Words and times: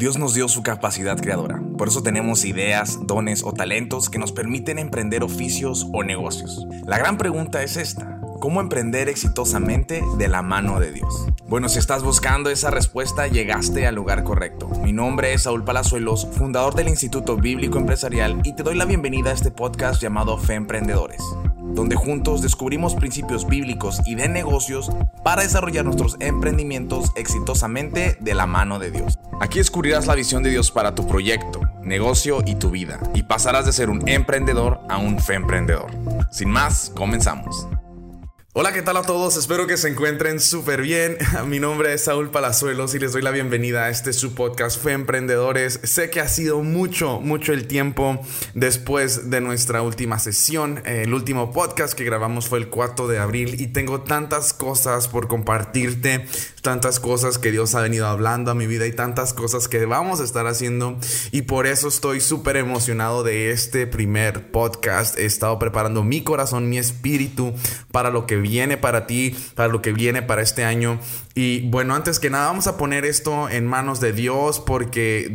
Dios 0.00 0.16
nos 0.16 0.32
dio 0.32 0.48
su 0.48 0.62
capacidad 0.62 1.20
creadora, 1.20 1.60
por 1.76 1.88
eso 1.88 2.02
tenemos 2.02 2.46
ideas, 2.46 2.98
dones 3.02 3.44
o 3.44 3.52
talentos 3.52 4.08
que 4.08 4.18
nos 4.18 4.32
permiten 4.32 4.78
emprender 4.78 5.22
oficios 5.22 5.88
o 5.92 6.02
negocios. 6.02 6.66
La 6.86 6.96
gran 6.96 7.18
pregunta 7.18 7.62
es 7.62 7.76
esta. 7.76 8.19
¿Cómo 8.40 8.62
emprender 8.62 9.10
exitosamente 9.10 10.02
de 10.16 10.28
la 10.28 10.40
mano 10.40 10.80
de 10.80 10.92
Dios? 10.92 11.26
Bueno, 11.46 11.68
si 11.68 11.78
estás 11.78 12.02
buscando 12.02 12.48
esa 12.48 12.70
respuesta, 12.70 13.26
llegaste 13.26 13.86
al 13.86 13.94
lugar 13.94 14.24
correcto. 14.24 14.70
Mi 14.82 14.94
nombre 14.94 15.34
es 15.34 15.42
Saúl 15.42 15.62
Palazuelos, 15.62 16.26
fundador 16.32 16.74
del 16.74 16.88
Instituto 16.88 17.36
Bíblico 17.36 17.76
Empresarial, 17.76 18.40
y 18.44 18.54
te 18.54 18.62
doy 18.62 18.76
la 18.76 18.86
bienvenida 18.86 19.28
a 19.28 19.34
este 19.34 19.50
podcast 19.50 20.00
llamado 20.00 20.38
Fe 20.38 20.54
Emprendedores 20.54 21.22
donde 21.74 21.94
juntos 21.94 22.42
descubrimos 22.42 22.96
principios 22.96 23.46
bíblicos 23.46 24.00
y 24.04 24.16
de 24.16 24.28
negocios 24.28 24.90
para 25.22 25.42
desarrollar 25.42 25.84
nuestros 25.84 26.16
emprendimientos 26.18 27.12
exitosamente 27.14 28.16
de 28.18 28.34
la 28.34 28.46
mano 28.46 28.80
de 28.80 28.90
Dios. 28.90 29.20
Aquí 29.40 29.58
descubrirás 29.58 30.08
la 30.08 30.16
visión 30.16 30.42
de 30.42 30.50
Dios 30.50 30.72
para 30.72 30.96
tu 30.96 31.06
proyecto, 31.06 31.60
negocio 31.82 32.42
y 32.44 32.56
tu 32.56 32.70
vida, 32.70 32.98
y 33.14 33.22
pasarás 33.22 33.66
de 33.66 33.72
ser 33.72 33.88
un 33.88 34.06
emprendedor 34.08 34.80
a 34.88 34.98
un 34.98 35.20
fe 35.20 35.34
emprendedor. 35.34 35.92
Sin 36.32 36.50
más, 36.50 36.90
comenzamos. 36.96 37.68
Hola, 38.52 38.72
¿qué 38.72 38.82
tal 38.82 38.96
a 38.96 39.02
todos? 39.02 39.36
Espero 39.36 39.68
que 39.68 39.76
se 39.76 39.88
encuentren 39.88 40.40
súper 40.40 40.82
bien. 40.82 41.16
Mi 41.46 41.60
nombre 41.60 41.94
es 41.94 42.02
Saúl 42.02 42.30
Palazuelos 42.30 42.96
y 42.96 42.98
les 42.98 43.12
doy 43.12 43.22
la 43.22 43.30
bienvenida 43.30 43.84
a 43.84 43.90
este 43.90 44.12
su 44.12 44.34
podcast 44.34 44.82
Fe 44.82 44.90
Emprendedores. 44.90 45.78
Sé 45.84 46.10
que 46.10 46.18
ha 46.18 46.26
sido 46.26 46.60
mucho, 46.64 47.20
mucho 47.20 47.52
el 47.52 47.68
tiempo 47.68 48.20
después 48.54 49.30
de 49.30 49.40
nuestra 49.40 49.82
última 49.82 50.18
sesión. 50.18 50.82
El 50.84 51.14
último 51.14 51.52
podcast 51.52 51.94
que 51.94 52.02
grabamos 52.02 52.48
fue 52.48 52.58
el 52.58 52.70
4 52.70 53.06
de 53.06 53.20
abril 53.20 53.60
y 53.60 53.68
tengo 53.68 54.00
tantas 54.00 54.52
cosas 54.52 55.06
por 55.06 55.28
compartirte, 55.28 56.26
tantas 56.62 57.00
cosas 57.00 57.38
que 57.38 57.50
Dios 57.50 57.74
ha 57.74 57.80
venido 57.80 58.06
hablando 58.06 58.50
a 58.50 58.54
mi 58.54 58.66
vida 58.66 58.86
y 58.86 58.92
tantas 58.92 59.32
cosas 59.32 59.68
que 59.68 59.86
vamos 59.86 60.20
a 60.20 60.24
estar 60.24 60.46
haciendo 60.46 60.98
y 61.32 61.42
por 61.42 61.66
eso 61.66 61.88
estoy 61.88 62.20
súper 62.20 62.56
emocionado 62.56 63.22
de 63.22 63.50
este 63.50 63.86
primer 63.86 64.50
podcast. 64.50 65.18
He 65.18 65.24
estado 65.24 65.58
preparando 65.58 66.02
mi 66.02 66.22
corazón, 66.22 66.68
mi 66.68 66.78
espíritu 66.78 67.54
para 67.90 68.10
lo 68.10 68.26
que 68.26 68.36
viene 68.36 68.76
para 68.76 69.06
ti, 69.06 69.36
para 69.54 69.68
lo 69.68 69.82
que 69.82 69.92
viene 69.92 70.22
para 70.22 70.42
este 70.42 70.64
año. 70.64 71.00
Y 71.42 71.62
bueno, 71.62 71.94
antes 71.94 72.20
que 72.20 72.28
nada, 72.28 72.48
vamos 72.48 72.66
a 72.66 72.76
poner 72.76 73.06
esto 73.06 73.48
en 73.48 73.66
manos 73.66 73.98
de 73.98 74.12
Dios 74.12 74.60
porque 74.60 75.32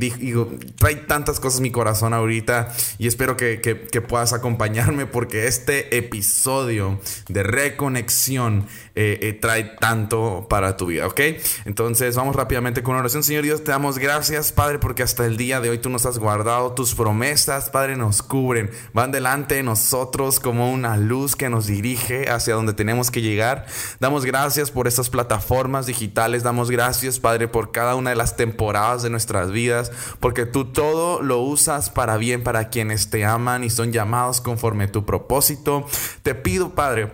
trae 0.78 0.98
tantas 0.98 1.40
cosas 1.40 1.62
mi 1.62 1.72
corazón 1.72 2.14
ahorita 2.14 2.72
y 3.00 3.08
espero 3.08 3.36
que, 3.36 3.58
puedas 4.08 4.32
acompañarme 4.32 5.08
porque 5.08 5.48
este 5.48 5.98
episodio 5.98 7.00
de 7.28 7.42
reconexión 7.42 8.68
eh, 8.94 9.18
eh, 9.24 9.34
trae 9.34 9.64
tanto 9.64 10.46
para 10.48 10.78
tu 10.78 10.86
vida, 10.86 11.08
¿ok? 11.08 11.20
Entonces 11.66 12.16
vamos 12.16 12.36
rápidamente 12.36 12.84
con 12.84 12.92
una 12.92 13.00
oración. 13.00 13.24
Señor 13.24 13.44
Dios, 13.44 13.64
te 13.64 13.72
damos 13.72 13.98
gracias, 13.98 14.52
Padre, 14.52 14.78
porque 14.78 15.02
hasta 15.02 15.26
el 15.26 15.38
día 15.38 15.60
de 15.60 15.72
hoy 15.72 15.80
tú 15.80 15.90
nos 15.90 16.06
has 16.06 16.20
guardado, 16.20 16.74
tus 16.74 16.94
promesas, 16.94 17.72
Padre, 17.72 17.98
nos 17.98 18.22
cubren, 18.22 18.70
van 18.94 19.12
delante 19.12 19.56
de 19.56 19.64
nosotros 19.64 20.40
como 20.40 20.72
una 20.72 20.98
luz 20.98 21.36
que 21.36 21.50
nos 21.50 21.66
dirige 21.66 22.30
hacia 22.30 22.54
donde 22.54 22.74
tenemos 22.74 23.10
que 23.10 23.24
llegar. 23.24 23.66
Damos 24.00 24.24
gracias 24.24 24.70
por 24.70 24.88
estas 24.88 25.10
plataformas. 25.10 25.88
Damos 26.44 26.72
gracias, 26.72 27.20
Padre, 27.20 27.48
por 27.48 27.72
cada 27.72 27.96
una 27.96 28.10
de 28.10 28.16
las 28.16 28.36
temporadas 28.36 29.04
de 29.04 29.10
nuestras 29.10 29.52
vidas, 29.52 29.92
porque 30.20 30.46
tú 30.46 30.66
todo 30.66 31.22
lo 31.22 31.40
usas 31.40 31.90
para 31.90 32.18
bien 32.18 32.44
para 32.44 32.70
quienes 32.70 33.10
te 33.10 33.26
aman 33.26 33.64
y 33.64 33.70
son 33.70 33.92
llamados 33.92 34.42
conforme 34.42 34.88
tu 34.88 35.06
propósito. 35.06 35.86
Te 36.22 36.36
pido, 36.36 36.76
Padre, 36.76 37.12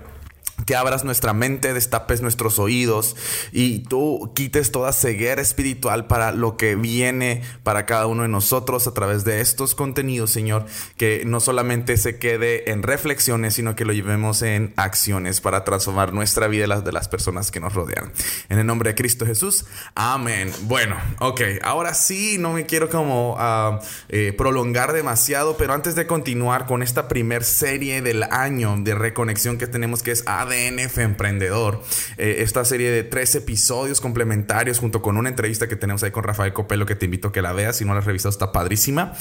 que 0.65 0.75
abras 0.75 1.03
nuestra 1.03 1.33
mente, 1.33 1.73
destapes 1.73 2.21
nuestros 2.21 2.59
oídos 2.59 3.15
y 3.51 3.79
tú 3.79 4.31
quites 4.35 4.71
toda 4.71 4.93
ceguera 4.93 5.41
espiritual 5.41 6.07
para 6.07 6.31
lo 6.31 6.57
que 6.57 6.75
viene 6.75 7.41
para 7.63 7.85
cada 7.85 8.07
uno 8.07 8.23
de 8.23 8.27
nosotros 8.27 8.87
a 8.87 8.93
través 8.93 9.23
de 9.23 9.41
estos 9.41 9.75
contenidos, 9.75 10.31
Señor, 10.31 10.65
que 10.97 11.23
no 11.25 11.39
solamente 11.39 11.97
se 11.97 12.17
quede 12.17 12.71
en 12.71 12.83
reflexiones, 12.83 13.55
sino 13.55 13.75
que 13.75 13.85
lo 13.85 13.93
llevemos 13.93 14.41
en 14.41 14.73
acciones 14.75 15.41
para 15.41 15.63
transformar 15.63 16.13
nuestra 16.13 16.47
vida 16.47 16.65
y 16.65 16.67
las 16.67 16.83
de 16.83 16.91
las 16.91 17.07
personas 17.07 17.51
que 17.51 17.59
nos 17.59 17.73
rodean. 17.73 18.11
En 18.49 18.59
el 18.59 18.65
nombre 18.65 18.89
de 18.91 18.95
Cristo 18.95 19.25
Jesús, 19.25 19.65
amén. 19.95 20.51
Bueno, 20.63 20.97
ok, 21.19 21.41
ahora 21.63 21.93
sí, 21.93 22.37
no 22.39 22.53
me 22.53 22.65
quiero 22.65 22.89
como 22.89 23.35
ah, 23.37 23.79
eh, 24.09 24.33
prolongar 24.37 24.93
demasiado, 24.93 25.57
pero 25.57 25.73
antes 25.73 25.95
de 25.95 26.07
continuar 26.07 26.65
con 26.65 26.83
esta 26.83 27.07
primer 27.07 27.43
serie 27.43 28.01
del 28.01 28.23
año 28.23 28.75
de 28.79 28.95
reconexión 28.95 29.57
que 29.57 29.67
tenemos 29.67 30.03
que 30.03 30.11
es 30.11 30.23
ADNF 30.51 30.97
Emprendedor. 30.99 31.81
Eh, 32.17 32.37
esta 32.39 32.65
serie 32.65 32.91
de 32.91 33.03
tres 33.03 33.35
episodios 33.35 34.01
complementarios 34.01 34.79
junto 34.79 35.01
con 35.01 35.17
una 35.17 35.29
entrevista 35.29 35.67
que 35.67 35.75
tenemos 35.75 36.03
ahí 36.03 36.11
con 36.11 36.23
Rafael 36.23 36.53
Copelo 36.53 36.85
que 36.85 36.95
te 36.95 37.05
invito 37.05 37.29
a 37.29 37.31
que 37.31 37.41
la 37.41 37.53
veas. 37.53 37.77
Si 37.77 37.85
no 37.85 37.93
la 37.93 37.99
has 37.99 38.05
revisado 38.05 38.29
está 38.29 38.51
padrísima. 38.51 39.13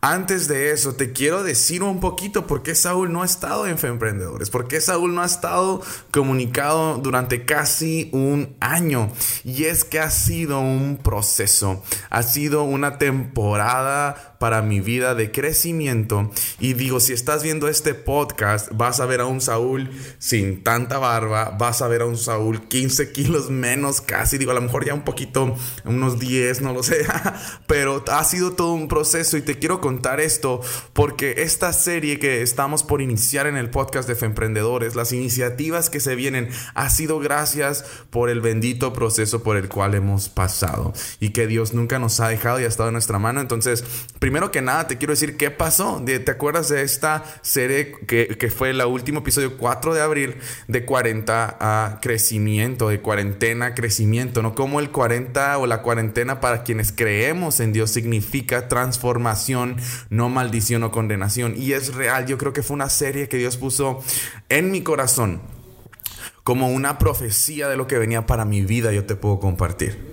antes 0.00 0.48
de 0.48 0.72
eso, 0.72 0.94
te 0.94 1.12
quiero 1.12 1.42
decir 1.42 1.82
un 1.82 2.00
poquito 2.00 2.46
por 2.46 2.62
qué 2.62 2.74
Saúl 2.74 3.12
no 3.12 3.22
ha 3.22 3.26
estado 3.26 3.66
en 3.66 3.76
Emprendedores. 3.80 4.50
Por 4.50 4.68
qué 4.68 4.80
Saúl 4.80 5.14
no 5.14 5.22
ha 5.22 5.26
estado 5.26 5.82
comunicado 6.10 6.98
durante 6.98 7.44
casi 7.44 8.08
un 8.12 8.56
año. 8.60 9.10
Y 9.44 9.64
es 9.64 9.84
que 9.84 9.98
ha 9.98 10.10
sido 10.10 10.60
un 10.60 10.98
proceso. 10.98 11.82
Ha 12.10 12.22
sido 12.22 12.64
una 12.64 12.98
temporada 12.98 14.29
para 14.40 14.62
mi 14.62 14.80
vida 14.80 15.14
de 15.14 15.30
crecimiento. 15.30 16.30
Y 16.58 16.72
digo, 16.72 16.98
si 16.98 17.12
estás 17.12 17.42
viendo 17.42 17.68
este 17.68 17.92
podcast, 17.92 18.70
vas 18.72 18.98
a 18.98 19.04
ver 19.04 19.20
a 19.20 19.26
un 19.26 19.42
Saúl 19.42 19.90
sin 20.18 20.64
tanta 20.64 20.96
barba, 20.96 21.54
vas 21.58 21.82
a 21.82 21.88
ver 21.88 22.00
a 22.00 22.06
un 22.06 22.16
Saúl 22.16 22.66
15 22.66 23.12
kilos 23.12 23.50
menos 23.50 24.00
casi, 24.00 24.38
digo, 24.38 24.52
a 24.52 24.54
lo 24.54 24.62
mejor 24.62 24.86
ya 24.86 24.94
un 24.94 25.02
poquito, 25.02 25.54
unos 25.84 26.18
10, 26.18 26.62
no 26.62 26.72
lo 26.72 26.82
sé, 26.82 27.04
pero 27.66 28.02
ha 28.10 28.24
sido 28.24 28.52
todo 28.52 28.72
un 28.72 28.88
proceso 28.88 29.36
y 29.36 29.42
te 29.42 29.58
quiero 29.58 29.82
contar 29.82 30.20
esto 30.20 30.62
porque 30.94 31.42
esta 31.42 31.74
serie 31.74 32.18
que 32.18 32.40
estamos 32.40 32.82
por 32.82 33.02
iniciar 33.02 33.46
en 33.46 33.58
el 33.58 33.68
podcast 33.68 34.08
de 34.08 34.14
Femprendedores, 34.14 34.96
las 34.96 35.12
iniciativas 35.12 35.90
que 35.90 36.00
se 36.00 36.14
vienen, 36.14 36.48
ha 36.72 36.88
sido 36.88 37.18
gracias 37.18 37.84
por 38.08 38.30
el 38.30 38.40
bendito 38.40 38.94
proceso 38.94 39.42
por 39.42 39.58
el 39.58 39.68
cual 39.68 39.94
hemos 39.94 40.30
pasado 40.30 40.94
y 41.20 41.28
que 41.28 41.46
Dios 41.46 41.74
nunca 41.74 41.98
nos 41.98 42.20
ha 42.20 42.28
dejado 42.28 42.58
y 42.58 42.64
ha 42.64 42.68
estado 42.68 42.88
en 42.88 42.94
nuestra 42.94 43.18
mano. 43.18 43.42
Entonces, 43.42 43.84
primero 44.18 44.29
que 44.50 44.62
nada, 44.62 44.86
te 44.86 44.96
quiero 44.96 45.12
decir 45.12 45.36
qué 45.36 45.50
pasó. 45.50 46.02
¿Te 46.04 46.30
acuerdas 46.30 46.68
de 46.68 46.82
esta 46.82 47.24
serie 47.42 47.92
que, 48.06 48.50
fue 48.50 48.70
el 48.70 48.80
último 48.82 49.20
episodio 49.20 49.56
4 49.56 49.94
de 49.94 50.00
abril 50.00 50.36
de 50.68 50.84
40 50.84 51.56
a 51.60 51.98
crecimiento, 52.00 52.88
de 52.88 53.00
cuarentena 53.00 53.74
crecimiento? 53.74 54.42
¿No? 54.42 54.54
Como 54.54 54.80
el 54.80 54.90
40 54.90 55.58
o 55.58 55.66
la 55.66 55.82
cuarentena 55.82 56.40
para 56.40 56.62
quienes 56.62 56.92
creemos 56.92 57.60
en 57.60 57.72
Dios 57.72 57.90
significa 57.90 58.68
transformación, 58.68 59.76
no 60.10 60.28
maldición 60.28 60.84
o 60.84 60.90
condenación. 60.90 61.54
Y 61.56 61.72
es 61.72 61.94
real, 61.94 62.26
yo 62.26 62.38
creo 62.38 62.52
que 62.52 62.62
fue 62.62 62.74
una 62.74 62.88
serie 62.88 63.28
que 63.28 63.36
Dios 63.36 63.56
puso 63.56 64.02
en 64.48 64.70
mi 64.70 64.82
corazón 64.82 65.40
como 66.44 66.68
una 66.68 66.98
profecía 66.98 67.68
de 67.68 67.76
lo 67.76 67.86
que 67.86 67.98
venía 67.98 68.26
para 68.26 68.44
mi 68.44 68.62
vida, 68.62 68.92
yo 68.92 69.04
te 69.04 69.14
puedo 69.14 69.40
compartir 69.40 70.10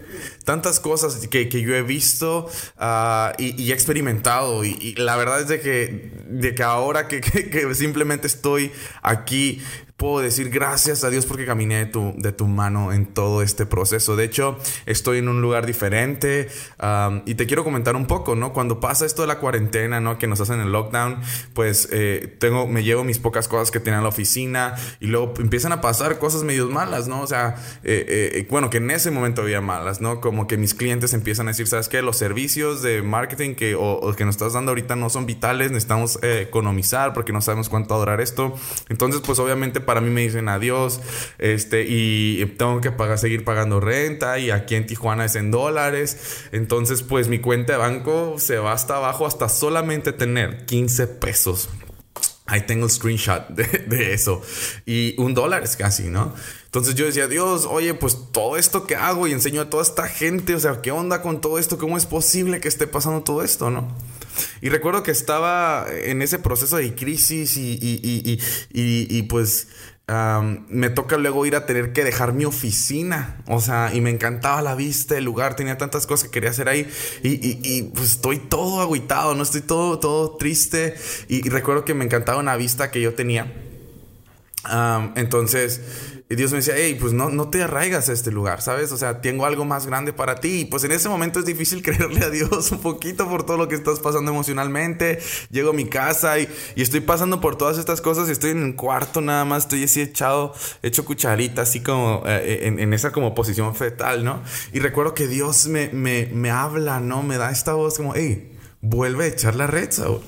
tantas 0.47 0.79
cosas 0.79 1.27
que, 1.27 1.49
yo 1.49 1.75
he 1.75 1.81
visto 1.81 2.49
ah, 2.77 3.33
y, 3.37 3.69
he 3.69 3.73
experimentado. 3.73 4.63
Y, 4.63 4.95
la 4.95 5.17
verdad 5.17 5.41
es 5.41 5.49
de 5.49 5.59
que, 5.59 6.13
de 6.25 6.55
que 6.55 6.63
ahora 6.63 7.07
que, 7.09 7.19
que 7.19 7.75
simplemente 7.75 8.27
estoy 8.27 8.71
aquí 9.01 9.61
puedo 9.97 10.19
decir 10.19 10.51
gracias 10.51 11.03
a 11.03 11.09
Dios 11.09 11.25
porque 11.25 11.45
caminé 11.45 11.79
de 11.79 11.85
tu, 11.87 12.13
de 12.17 12.31
tu 12.31 12.45
mano 12.45 12.93
en 12.93 13.07
todo 13.07 13.41
este 13.41 13.65
proceso. 13.65 14.15
De 14.15 14.25
hecho, 14.25 14.57
estoy 14.85 15.17
en 15.17 15.27
un 15.27 15.41
lugar 15.41 15.65
diferente 15.65 16.49
y 17.25 17.35
te 17.35 17.47
quiero 17.47 17.63
comentar 17.63 17.95
un 17.95 18.05
poco, 18.05 18.35
¿no? 18.35 18.53
Cuando 18.53 18.79
pasa 18.79 19.07
esto 19.07 19.23
de 19.23 19.27
la 19.27 19.39
cuarentena, 19.39 19.99
¿no? 19.99 20.19
Que 20.19 20.27
nos 20.27 20.39
hacen 20.39 20.59
el 20.59 20.71
lockdown, 20.71 21.19
pues 21.53 21.89
eh, 21.91 22.35
tengo, 22.39 22.67
me 22.67 22.83
llevo 22.83 23.03
mis 23.03 23.17
pocas 23.17 23.47
cosas 23.47 23.71
que 23.71 23.79
tenía 23.79 23.97
en 23.97 24.03
la 24.03 24.09
oficina 24.09 24.75
y 24.99 25.07
luego 25.07 25.33
empiezan 25.39 25.71
a 25.71 25.81
pasar 25.81 26.19
cosas 26.19 26.43
medio 26.43 26.69
malas, 26.69 27.07
¿no? 27.07 27.21
O 27.21 27.27
sea, 27.27 27.55
eh, 27.83 28.31
eh, 28.35 28.47
bueno, 28.51 28.69
que 28.69 28.77
en 28.77 28.91
ese 28.91 29.09
momento 29.09 29.41
había 29.41 29.61
malas, 29.61 29.99
¿no? 29.99 30.21
Como 30.21 30.36
que 30.45 30.57
mis 30.57 30.75
clientes 30.75 31.13
empiezan 31.13 31.47
a 31.47 31.51
decir, 31.51 31.65
¿sabes 31.67 31.89
qué? 31.89 32.03
Los 32.03 32.17
servicios 32.17 32.83
de 32.83 33.01
marketing 33.01 33.55
que, 33.55 33.73
o, 33.73 34.13
que 34.15 34.25
nos 34.25 34.35
estás 34.35 34.53
dando 34.53 34.71
ahorita 34.71 34.95
no 34.95 35.09
son 35.09 35.25
vitales, 35.25 35.71
necesitamos 35.71 36.19
economizar 36.21 37.13
porque 37.13 37.33
no 37.33 37.41
sabemos 37.41 37.69
cuánto 37.69 37.97
durar 37.97 38.21
esto. 38.21 38.53
Entonces, 38.89 39.21
pues 39.25 39.39
obviamente 39.39 39.81
para 39.81 40.01
mí 40.01 40.09
me 40.09 40.21
dicen 40.21 40.49
adiós, 40.49 41.01
este, 41.39 41.85
y 41.87 42.45
tengo 42.57 42.81
que 42.81 42.91
pagar, 42.91 43.17
seguir 43.17 43.43
pagando 43.43 43.79
renta, 43.79 44.37
y 44.37 44.51
aquí 44.51 44.75
en 44.75 44.85
Tijuana 44.85 45.25
es 45.25 45.35
en 45.35 45.49
dólares. 45.49 46.45
Entonces, 46.51 47.01
pues 47.01 47.27
mi 47.27 47.39
cuenta 47.39 47.73
de 47.73 47.79
banco 47.79 48.35
se 48.37 48.57
va 48.57 48.73
hasta 48.73 48.97
abajo 48.97 49.25
hasta 49.25 49.49
solamente 49.49 50.11
tener 50.11 50.65
15 50.65 51.07
pesos. 51.07 51.69
Ahí 52.47 52.61
tengo 52.61 52.85
el 52.85 52.91
screenshot 52.91 53.49
de, 53.49 54.13
eso. 54.13 54.41
Y 54.85 55.19
un 55.19 55.33
dólar 55.33 55.63
es 55.63 55.75
casi, 55.75 56.03
¿no? 56.03 56.33
Entonces 56.65 56.95
yo 56.95 57.05
decía, 57.05 57.27
Dios, 57.27 57.67
oye, 57.69 57.93
pues 57.93 58.17
todo 58.31 58.57
esto 58.57 58.87
que 58.87 58.95
hago 58.95 59.27
y 59.27 59.33
enseño 59.33 59.61
a 59.61 59.69
toda 59.69 59.83
esta 59.83 60.07
gente, 60.07 60.55
o 60.55 60.59
sea, 60.59 60.81
¿qué 60.81 60.91
onda 60.91 61.21
con 61.21 61.41
todo 61.41 61.59
esto? 61.59 61.77
¿Cómo 61.77 61.97
es 61.97 62.05
posible 62.05 62.61
que 62.61 62.69
esté 62.69 62.87
pasando 62.87 63.21
todo 63.23 63.43
esto, 63.43 63.69
no? 63.69 63.93
Y 64.61 64.69
recuerdo 64.69 65.03
que 65.03 65.11
estaba 65.11 65.87
en 65.89 66.21
ese 66.21 66.39
proceso 66.39 66.77
de 66.77 66.95
crisis 66.95 67.57
y, 67.57 67.77
y, 67.81 68.39
y, 68.71 69.17
y 69.17 69.21
pues 69.23 69.67
me 70.07 70.89
toca 70.89 71.17
luego 71.17 71.45
ir 71.45 71.55
a 71.55 71.65
tener 71.65 71.91
que 71.91 72.03
dejar 72.05 72.33
mi 72.33 72.45
oficina. 72.45 73.43
O 73.45 73.59
sea, 73.59 73.91
y 73.93 73.99
me 73.99 74.09
encantaba 74.09 74.61
la 74.61 74.75
vista, 74.75 75.17
el 75.17 75.25
lugar, 75.25 75.55
tenía 75.55 75.77
tantas 75.77 76.07
cosas 76.07 76.25
que 76.25 76.31
quería 76.31 76.51
hacer 76.51 76.69
ahí. 76.69 76.89
Y, 77.23 77.83
pues 77.93 78.11
estoy 78.11 78.37
todo 78.39 78.81
agüitado, 78.81 79.35
no 79.35 79.43
estoy 79.43 79.61
todo, 79.61 79.99
todo 79.99 80.37
triste. 80.37 80.95
Y, 81.27 81.47
recuerdo 81.49 81.83
que 81.83 81.93
me 81.93 82.05
encantaba 82.05 82.39
una 82.39 82.55
vista 82.55 82.89
que 82.89 83.01
yo 83.01 83.13
tenía. 83.15 83.53
entonces 85.15 85.81
y 86.29 86.35
Dios 86.35 86.51
me 86.51 86.57
decía, 86.57 86.73
hey, 86.75 86.97
pues 86.99 87.13
no, 87.13 87.29
no 87.29 87.49
te 87.49 87.63
arraigas 87.63 88.09
a 88.09 88.13
este 88.13 88.31
lugar, 88.31 88.61
¿sabes? 88.61 88.91
O 88.91 88.97
sea, 88.97 89.21
tengo 89.21 89.45
algo 89.45 89.63
más 89.63 89.85
grande 89.87 90.11
para 90.11 90.35
ti. 90.35 90.61
Y 90.61 90.65
pues 90.65 90.83
en 90.83 90.91
ese 90.91 91.07
momento 91.07 91.39
es 91.39 91.45
difícil 91.45 91.81
creerle 91.83 92.25
a 92.25 92.29
Dios 92.29 92.69
un 92.73 92.79
poquito 92.79 93.29
por 93.29 93.45
todo 93.45 93.55
lo 93.55 93.69
que 93.69 93.75
estás 93.75 94.01
pasando 94.01 94.31
emocionalmente. 94.31 95.19
Llego 95.51 95.69
a 95.69 95.73
mi 95.73 95.85
casa 95.85 96.37
y, 96.37 96.49
estoy 96.75 96.99
pasando 96.99 97.39
por 97.39 97.57
todas 97.57 97.77
estas 97.77 98.01
cosas 98.01 98.27
y 98.27 98.33
estoy 98.33 98.51
en 98.51 98.61
un 98.61 98.73
cuarto 98.73 99.21
nada 99.21 99.45
más, 99.45 99.63
estoy 99.63 99.85
así 99.85 100.01
echado, 100.01 100.53
hecho 100.83 101.05
cucharita, 101.05 101.61
así 101.61 101.81
como 101.81 102.23
eh, 102.25 102.67
en, 102.67 102.79
en, 102.79 102.93
esa 102.93 103.11
como 103.11 103.33
posición 103.33 103.73
fetal, 103.73 104.25
¿no? 104.25 104.41
Y 104.73 104.79
recuerdo 104.79 105.13
que 105.13 105.27
Dios 105.27 105.67
me, 105.67 105.89
me, 105.89 106.25
me 106.33 106.49
habla, 106.49 106.99
¿no? 106.99 107.23
Me 107.23 107.37
da 107.37 107.51
esta 107.51 107.73
voz 107.73 107.97
como, 107.97 108.13
hey, 108.15 108.51
vuelve 108.81 109.25
a 109.25 109.27
echar 109.27 109.55
la 109.55 109.67
red, 109.67 109.91
Saúl. 109.91 110.21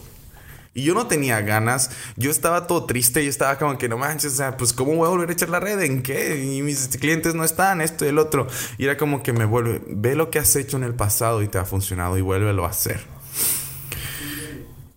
Y 0.80 0.84
yo 0.84 0.94
no 0.94 1.08
tenía 1.08 1.42
ganas, 1.42 1.92
yo 2.16 2.32
estaba 2.32 2.66
todo 2.66 2.86
triste, 2.86 3.22
y 3.22 3.28
estaba 3.28 3.58
como 3.58 3.78
que 3.78 3.90
no 3.90 3.98
manches, 3.98 4.32
o 4.32 4.36
sea, 4.38 4.56
pues 4.56 4.72
¿cómo 4.72 4.96
voy 4.96 5.08
a 5.08 5.10
volver 5.10 5.30
a 5.30 5.34
echar 5.34 5.50
la 5.50 5.60
red? 5.60 5.78
¿En 5.82 6.02
qué? 6.02 6.42
Y 6.42 6.62
mis 6.62 6.88
clientes 6.88 7.36
no 7.36 7.44
están, 7.44 7.82
esto 7.82 8.06
y 8.06 8.08
el 8.08 8.18
otro. 8.18 8.48
Y 8.78 8.86
era 8.86 8.96
como 8.96 9.22
que 9.22 9.34
me 9.34 9.44
vuelve, 9.44 9.82
ve 9.88 10.16
lo 10.16 10.32
que 10.32 10.40
has 10.40 10.56
hecho 10.56 10.78
en 10.78 10.86
el 10.86 10.94
pasado 10.96 11.44
y 11.44 11.50
te 11.50 11.58
ha 11.58 11.66
funcionado 11.66 12.18
y 12.18 12.22
vuélvelo 12.22 12.64
a 12.66 12.70
hacer. 12.70 13.02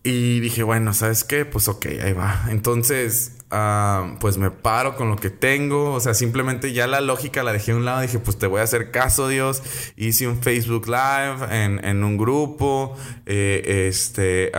Y 0.05 0.39
dije, 0.39 0.63
bueno, 0.63 0.95
¿sabes 0.95 1.25
qué? 1.25 1.45
Pues 1.45 1.67
ok, 1.67 1.87
ahí 2.01 2.13
va. 2.13 2.47
Entonces, 2.49 3.33
Ah, 3.55 4.17
pues 4.19 4.39
me 4.39 4.51
paro 4.51 4.97
con 4.97 5.11
lo 5.11 5.17
que 5.17 5.29
tengo. 5.29 5.93
O 5.93 6.01
sea, 6.01 6.15
simplemente 6.15 6.73
ya 6.73 6.87
la 6.87 7.03
lógica 7.03 7.43
la 7.43 7.53
dejé 7.53 7.73
a 7.73 7.77
un 7.77 7.85
lado. 7.85 8.01
Dije, 8.01 8.19
pues 8.19 8.39
te 8.39 8.47
voy 8.47 8.61
a 8.61 8.63
hacer 8.63 8.91
caso, 8.91 9.29
Dios. 9.29 9.63
Hice 9.95 10.27
un 10.27 10.43
Facebook 10.43 10.87
Live 10.87 11.47
en, 11.51 12.03
un 12.03 12.17
grupo. 12.17 12.97
Eh, 13.27 13.89
este, 13.89 14.51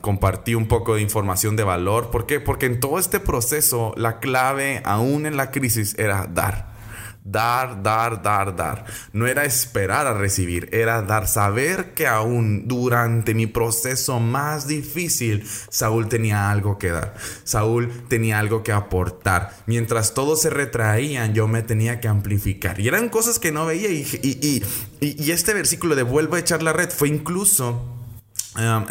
compartí 0.00 0.54
un 0.54 0.66
poco 0.66 0.94
de 0.94 1.02
información 1.02 1.56
de 1.56 1.64
valor. 1.64 2.10
¿Por 2.10 2.24
qué? 2.24 2.40
Porque 2.40 2.64
en 2.64 2.80
todo 2.80 2.98
este 2.98 3.20
proceso, 3.20 3.92
la 3.98 4.18
clave, 4.18 4.80
aún 4.86 5.26
en 5.26 5.36
la 5.36 5.50
crisis, 5.50 5.94
era 5.98 6.26
dar. 6.26 6.67
Dar, 7.30 7.82
dar, 7.82 8.22
dar, 8.22 8.56
dar. 8.56 8.86
No 9.12 9.26
era 9.26 9.44
esperar 9.44 10.06
a 10.06 10.14
recibir, 10.14 10.70
era 10.72 11.02
dar. 11.02 11.28
Saber 11.28 11.92
que 11.92 12.06
aún 12.06 12.66
durante 12.66 13.34
mi 13.34 13.46
proceso 13.46 14.18
más 14.18 14.66
difícil, 14.66 15.46
Saúl 15.68 16.08
tenía 16.08 16.50
algo 16.50 16.78
que 16.78 16.88
dar. 16.88 17.14
Saúl 17.44 17.90
tenía 18.08 18.38
algo 18.38 18.62
que 18.62 18.72
aportar. 18.72 19.54
Mientras 19.66 20.14
todos 20.14 20.40
se 20.40 20.48
retraían, 20.48 21.34
yo 21.34 21.48
me 21.48 21.62
tenía 21.62 22.00
que 22.00 22.08
amplificar. 22.08 22.80
Y 22.80 22.88
eran 22.88 23.10
cosas 23.10 23.38
que 23.38 23.52
no 23.52 23.66
veía. 23.66 23.90
Y, 23.90 24.06
y, 24.22 24.62
y, 25.00 25.22
y 25.22 25.30
este 25.30 25.52
versículo 25.52 25.96
de 25.96 26.04
vuelvo 26.04 26.36
a 26.36 26.38
echar 26.38 26.62
la 26.62 26.72
red 26.72 26.88
fue 26.88 27.08
incluso 27.08 27.97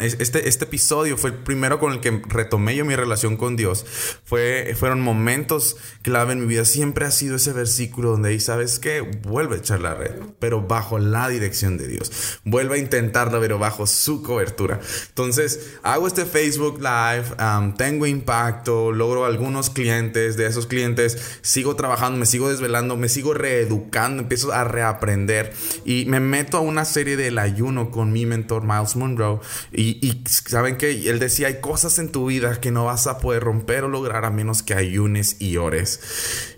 Este, 0.00 0.48
este 0.48 0.64
episodio 0.64 1.18
fue 1.18 1.30
el 1.30 1.36
primero 1.36 1.78
con 1.78 1.92
el 1.92 2.00
que 2.00 2.22
retomé 2.26 2.76
yo 2.76 2.84
mi 2.84 2.94
relación 2.94 3.36
con 3.36 3.56
Dios. 3.56 3.84
Fue, 4.24 4.74
fueron 4.78 5.00
momentos 5.00 5.76
clave 6.02 6.32
en 6.32 6.40
mi 6.40 6.46
vida. 6.46 6.64
Siempre 6.64 7.04
ha 7.04 7.10
sido 7.10 7.36
ese 7.36 7.52
versículo 7.52 8.10
donde 8.10 8.30
ahí, 8.30 8.40
¿sabes 8.40 8.78
qué? 8.78 9.00
Vuelve 9.00 9.56
a 9.56 9.58
echar 9.58 9.80
la 9.80 9.94
red, 9.94 10.14
pero 10.38 10.62
bajo 10.62 10.98
la 10.98 11.28
dirección 11.28 11.76
de 11.76 11.88
Dios. 11.88 12.40
Vuelve 12.44 12.76
a 12.76 12.78
intentarlo, 12.78 13.40
pero 13.40 13.58
bajo 13.58 13.86
su 13.86 14.22
cobertura. 14.22 14.80
Entonces, 15.08 15.74
hago 15.82 16.06
este 16.06 16.24
Facebook 16.24 16.78
Live, 16.78 17.26
um, 17.38 17.74
tengo 17.74 18.06
impacto, 18.06 18.92
logro 18.92 19.26
algunos 19.26 19.70
clientes. 19.70 20.36
De 20.36 20.46
esos 20.46 20.66
clientes, 20.66 21.38
sigo 21.42 21.76
trabajando, 21.76 22.18
me 22.18 22.26
sigo 22.26 22.48
desvelando, 22.48 22.96
me 22.96 23.08
sigo 23.08 23.34
reeducando, 23.34 24.22
empiezo 24.22 24.52
a 24.52 24.64
reaprender 24.64 25.52
y 25.84 26.04
me 26.06 26.20
meto 26.20 26.56
a 26.56 26.60
una 26.60 26.84
serie 26.84 27.16
del 27.16 27.38
ayuno 27.38 27.90
con 27.90 28.12
mi 28.12 28.24
mentor 28.24 28.62
Miles 28.62 28.96
Monroe 28.96 29.40
y, 29.72 30.22
saben 30.26 30.76
que 30.76 31.08
él 31.08 31.18
decía, 31.18 31.48
hay 31.48 31.60
cosas 31.60 31.98
en 31.98 32.10
tu 32.10 32.26
vida 32.26 32.60
que 32.60 32.70
no 32.70 32.86
vas 32.86 33.06
a 33.06 33.18
poder 33.18 33.42
romper 33.42 33.84
o 33.84 33.88
lograr 33.88 34.24
a 34.24 34.30
menos 34.30 34.62
que 34.62 34.74
ayunes 34.74 35.36
y 35.40 35.56
ores. 35.56 36.00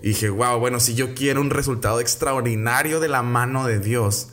Y 0.03 0.09
dije, 0.09 0.31
wow, 0.31 0.59
bueno, 0.59 0.81
si 0.81 0.95
yo 0.95 1.15
quiero 1.15 1.41
un 1.41 1.51
resultado 1.51 2.01
extraordinario 2.01 3.01
de 3.01 3.09
la 3.09 3.23
mano 3.23 3.67
de 3.67 3.79
Dios, 3.79 4.29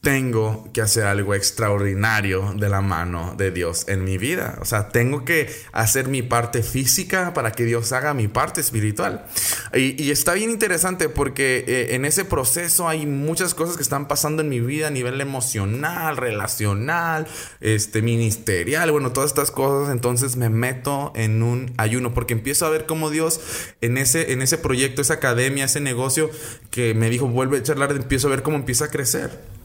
tengo 0.00 0.68
que 0.72 0.80
hacer 0.80 1.04
algo 1.04 1.34
extraordinario 1.34 2.54
de 2.56 2.68
la 2.68 2.80
mano 2.80 3.34
de 3.36 3.50
Dios 3.50 3.84
en 3.88 4.04
mi 4.04 4.16
vida. 4.16 4.56
O 4.60 4.64
sea, 4.64 4.90
tengo 4.90 5.24
que 5.24 5.52
hacer 5.72 6.06
mi 6.06 6.22
parte 6.22 6.62
física 6.62 7.34
para 7.34 7.50
que 7.50 7.64
Dios 7.64 7.90
haga 7.92 8.14
mi 8.14 8.28
parte 8.28 8.60
espiritual. 8.60 9.26
Y, 9.74 10.10
está 10.10 10.34
bien 10.34 10.50
interesante 10.50 11.08
porque 11.08 11.64
eh, 11.66 11.94
en 11.94 12.04
ese 12.04 12.24
proceso 12.24 12.88
hay 12.88 13.06
muchas 13.06 13.54
cosas 13.54 13.76
que 13.76 13.82
están 13.82 14.06
pasando 14.06 14.42
en 14.42 14.48
mi 14.48 14.60
vida 14.60 14.86
a 14.86 14.90
nivel 14.90 15.20
emocional, 15.20 16.16
relacional, 16.16 17.26
este, 17.60 18.00
ministerial, 18.00 18.92
bueno, 18.92 19.12
todas 19.12 19.30
estas 19.30 19.50
cosas. 19.50 19.92
Entonces 19.92 20.36
me 20.36 20.48
meto 20.48 21.12
en 21.16 21.42
un 21.42 21.72
ayuno 21.76 22.14
porque 22.14 22.34
empiezo 22.34 22.66
a 22.66 22.70
ver 22.70 22.86
cómo 22.86 23.10
Dios 23.10 23.40
en 23.80 23.98
ese, 23.98 24.32
en 24.32 24.42
ese 24.42 24.58
proyecto, 24.58 25.02
esa 25.02 25.14
academia, 25.14 25.64
ese 25.64 25.80
negocio 25.80 26.30
que 26.70 26.94
me 26.94 27.10
dijo, 27.10 27.26
vuelve 27.26 27.58
a 27.58 27.62
charlar, 27.64 27.90
empiezo 27.90 28.28
a 28.28 28.30
ver 28.30 28.42
cómo 28.42 28.56
empieza 28.56 28.86
a 28.86 28.88
crecer. 28.88 29.57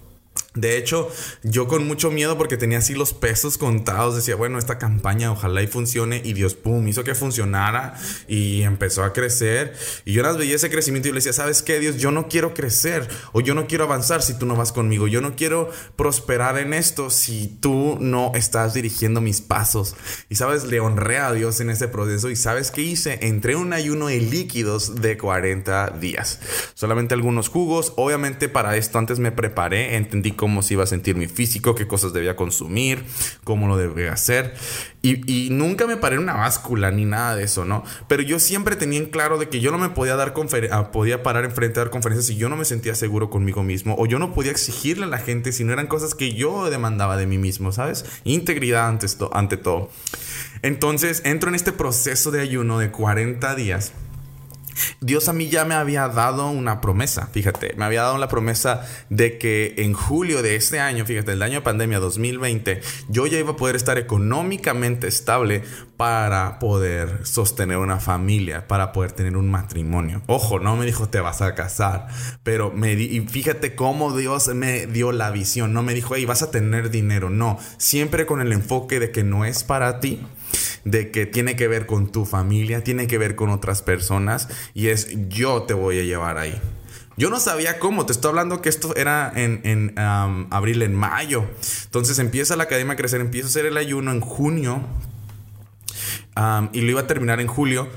De 0.56 0.78
hecho, 0.78 1.10
yo 1.42 1.68
con 1.68 1.88
mucho 1.88 2.12
miedo 2.12 2.38
porque 2.38 2.58
tenía 2.58 2.78
así 2.78 2.94
los 2.94 3.14
pesos 3.14 3.58
contados, 3.58 4.16
decía, 4.16 4.36
bueno, 4.36 4.60
esta 4.60 4.78
campaña 4.78 5.32
ojalá 5.32 5.64
y 5.64 5.68
funcione 5.68 6.22
y 6.24 6.34
Dios, 6.34 6.54
pum, 6.54 6.88
hizo 6.88 7.04
que 7.04 7.16
funcionara 7.16 7.96
y 8.28 8.62
empezó 8.62 9.04
a 9.04 9.14
crecer. 9.14 9.74
Y 10.06 10.14
yo 10.14 10.22
las 10.22 10.38
veía 10.38 10.56
ese 10.56 10.70
crecimiento 10.70 11.08
y 11.08 11.12
le 11.12 11.16
decía, 11.16 11.34
¿sabes 11.34 11.64
qué, 11.64 11.80
Dios? 11.80 11.98
Yo 11.98 12.12
no 12.12 12.28
quiero 12.28 12.54
crecer 12.54 13.08
o 13.32 13.42
yo 13.42 13.56
no 13.56 13.66
quiero 13.66 13.86
avanzar 13.86 14.22
si 14.22 14.38
tú 14.38 14.46
no 14.46 14.56
vas 14.56 14.72
conmigo. 14.72 15.08
Yo 15.08 15.22
no 15.22 15.36
quiero 15.36 15.72
prosperar 15.96 16.60
en 16.60 16.74
esto 16.74 17.10
si 17.10 17.48
tú 17.60 17.98
no 18.00 18.32
estás 18.36 18.76
dirigiendo 18.76 19.22
mis 19.22 19.42
pasos. 19.42 19.96
Y 20.30 20.36
sabes, 20.36 20.66
le 20.66 20.80
honré 20.80 21.18
a 21.18 21.34
Dios 21.34 21.62
en 21.62 21.72
ese 21.72 21.88
proceso 21.88 22.30
y 22.30 22.36
¿sabes 22.36 22.70
qué 22.70 22.82
hice? 22.82 23.18
Entré 23.24 23.54
en 23.54 23.60
un 23.60 23.74
ayuno 23.74 24.08
de 24.08 24.20
líquidos 24.20 25.02
de 25.02 25.18
40 25.18 25.98
días. 26.00 26.40
Solamente 26.76 27.16
algunos 27.16 27.50
jugos. 27.50 27.94
Obviamente 27.96 28.50
para 28.50 28.78
esto 28.78 29.00
antes 29.00 29.18
me 29.18 29.32
preparé, 29.32 29.96
entendí 29.96 30.32
cómo 30.44 30.62
se 30.62 30.74
iba 30.74 30.84
a 30.84 30.88
sentir 30.88 31.16
mi 31.16 31.28
físico, 31.28 31.74
qué 31.74 31.88
cosas 31.88 32.12
debía 32.12 32.36
consumir, 32.36 33.06
cómo 33.46 33.66
lo 33.70 33.78
debía 33.78 34.12
hacer. 34.12 34.54
Y, 35.02 35.48
nunca 35.52 35.88
me 35.88 35.96
paré 35.96 36.18
en 36.18 36.24
una 36.24 36.34
báscula 36.34 36.92
ni 36.92 37.06
nada 37.06 37.38
de 37.38 37.46
eso, 37.46 37.64
¿no? 37.64 37.86
Pero 38.10 38.24
yo 38.24 38.40
siempre 38.40 38.76
tenía 38.76 39.00
en 39.00 39.06
claro 39.06 39.38
de 39.38 39.48
que 39.48 39.62
yo 39.62 39.72
no 39.72 39.78
me 39.78 39.88
podía 39.88 40.18
dar 40.18 40.34
ah, 40.70 40.92
podía 40.92 41.24
parar 41.24 41.46
enfrente 41.46 41.80
a 41.80 41.84
dar 41.84 41.92
conferencias 41.92 42.26
si 42.26 42.36
yo 42.36 42.50
no 42.50 42.58
me 42.58 42.66
sentía 42.66 42.94
seguro 42.94 43.30
conmigo 43.30 43.64
mismo 43.64 43.96
o 43.98 44.06
yo 44.06 44.20
no 44.20 44.34
podía 44.34 44.52
exigirle 44.52 45.06
a 45.06 45.08
la 45.08 45.18
gente 45.18 45.54
si 45.54 45.64
no 45.64 45.72
eran 45.72 45.88
cosas 45.88 46.14
que 46.14 46.34
yo 46.34 46.70
demandaba 46.70 47.16
de 47.16 47.26
mí 47.26 47.38
mismo, 47.38 47.72
¿sabes? 47.72 48.04
Integridad 48.26 48.90
ante, 48.90 49.08
ante 49.32 49.56
todo. 49.56 49.92
Entonces 50.62 51.22
entro 51.24 51.48
en 51.48 51.56
este 51.56 51.72
proceso 51.72 52.32
de 52.32 52.42
ayuno 52.42 52.80
de 52.80 52.92
40 52.92 53.56
días 53.56 53.94
Dios 55.02 55.30
a 55.30 55.34
mí 55.34 55.50
ya 55.50 55.66
me 55.66 55.76
había 55.76 56.08
dado 56.08 56.50
una 56.50 56.82
promesa, 56.82 57.28
fíjate, 57.28 57.74
me 57.78 57.86
había 57.86 58.04
dado 58.04 58.18
la 58.18 58.28
promesa 58.28 58.86
de 59.10 59.38
que 59.38 59.76
en 59.78 59.94
julio 59.94 60.42
de 60.42 60.56
este 60.56 60.80
año, 60.80 61.06
fíjate, 61.06 61.34
el 61.34 61.42
año 61.42 61.56
de 61.56 61.62
pandemia 61.62 62.00
2020, 62.00 62.82
yo 63.10 63.28
ya 63.28 63.40
iba 63.40 63.52
a 63.52 63.56
poder 63.56 63.76
estar 63.76 63.98
económicamente 63.98 65.08
estable 65.08 65.64
para 65.98 66.60
poder 66.60 67.26
sostener 67.26 67.78
una 67.78 68.00
familia, 68.00 68.68
para 68.68 68.92
poder 68.92 69.12
tener 69.12 69.38
un 69.38 69.50
matrimonio. 69.50 70.22
Ojo, 70.28 70.60
no 70.60 70.76
me 70.76 70.86
dijo 70.86 71.10
te 71.10 71.20
vas 71.20 71.42
a 71.42 71.56
casar, 71.56 72.08
pero 72.44 72.72
me 72.72 72.94
y 72.94 73.22
fíjate 73.22 73.76
cómo 73.76 74.16
Dios 74.16 74.48
me 74.54 74.86
dio 74.86 75.12
la 75.12 75.32
visión, 75.32 75.74
no 75.74 75.84
me 75.84 75.94
dijo, 75.94 76.16
hey, 76.16 76.26
vas 76.26 76.44
a 76.44 76.52
tener 76.52 76.90
dinero, 76.90 77.30
no, 77.30 77.60
siempre 77.78 78.26
con 78.26 78.42
el 78.42 78.52
enfoque 78.54 79.00
de 79.00 79.12
que 79.12 79.24
no 79.24 79.46
es 79.46 79.64
para 79.64 80.00
ti 80.00 80.22
de 80.86 81.12
que 81.12 81.26
tiene 81.26 81.56
que 81.56 81.68
ver 81.68 81.86
con 81.86 82.12
tu 82.12 82.26
familia, 82.26 82.84
tiene 82.84 83.08
que 83.08 83.18
ver 83.18 83.36
con 83.36 83.50
otras 83.50 83.82
personas 83.82 84.50
y 84.74 84.88
es 84.88 85.10
yo 85.30 85.64
te 85.64 85.74
voy 85.74 86.00
a 86.00 86.04
llevar 86.04 86.38
ahí. 86.38 86.60
Yo 87.16 87.30
no 87.30 87.40
sabía 87.40 87.78
cómo, 87.78 88.06
te 88.06 88.12
estoy 88.12 88.30
hablando 88.30 88.62
que 88.62 88.70
esto 88.70 88.96
era 88.96 89.32
en, 89.36 89.94
abril, 89.98 90.82
en 90.82 90.96
mayo. 90.96 91.46
Entonces 91.86 92.18
empieza 92.18 92.56
la 92.56 92.64
academia 92.64 92.94
a 92.94 92.96
crecer, 92.96 93.22
empiezo 93.22 93.48
a 93.48 93.50
hacer 93.50 93.66
el 93.68 93.78
ayuno 93.78 94.12
en 94.12 94.20
junio 94.20 94.82
y 96.72 96.82
lo 96.82 96.92
iba 96.92 97.02
a 97.02 97.08
terminar 97.08 97.40
en 97.40 97.48
julio. 97.48 97.88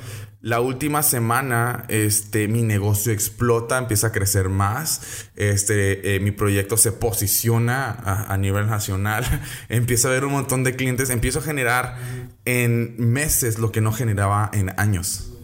La 0.47 0.61
última 0.61 1.03
semana, 1.03 1.87
este, 1.89 2.47
mi 2.47 2.63
negocio 2.63 3.11
explota, 3.11 3.79
empieza 3.79 4.07
a 4.07 4.13
crecer 4.13 4.49
más. 4.49 5.29
Este, 5.35 6.15
eh, 6.15 6.21
mi 6.21 6.31
proyecto 6.31 6.77
se 6.77 6.93
posiciona 6.93 7.91
a, 8.29 8.37
nivel 8.37 8.69
nacional. 8.69 9.25
empieza 9.69 10.07
a 10.07 10.13
haber 10.13 10.25
un 10.25 10.31
montón 10.31 10.63
de 10.63 10.77
clientes. 10.77 11.11
Empiezo 11.11 11.41
a 11.41 11.43
generar 11.43 11.97
en 12.45 12.95
meses 12.97 13.59
lo 13.59 13.73
que 13.73 13.81
no 13.81 13.91
generaba 13.91 14.49
en 14.53 14.73
años. 14.79 15.36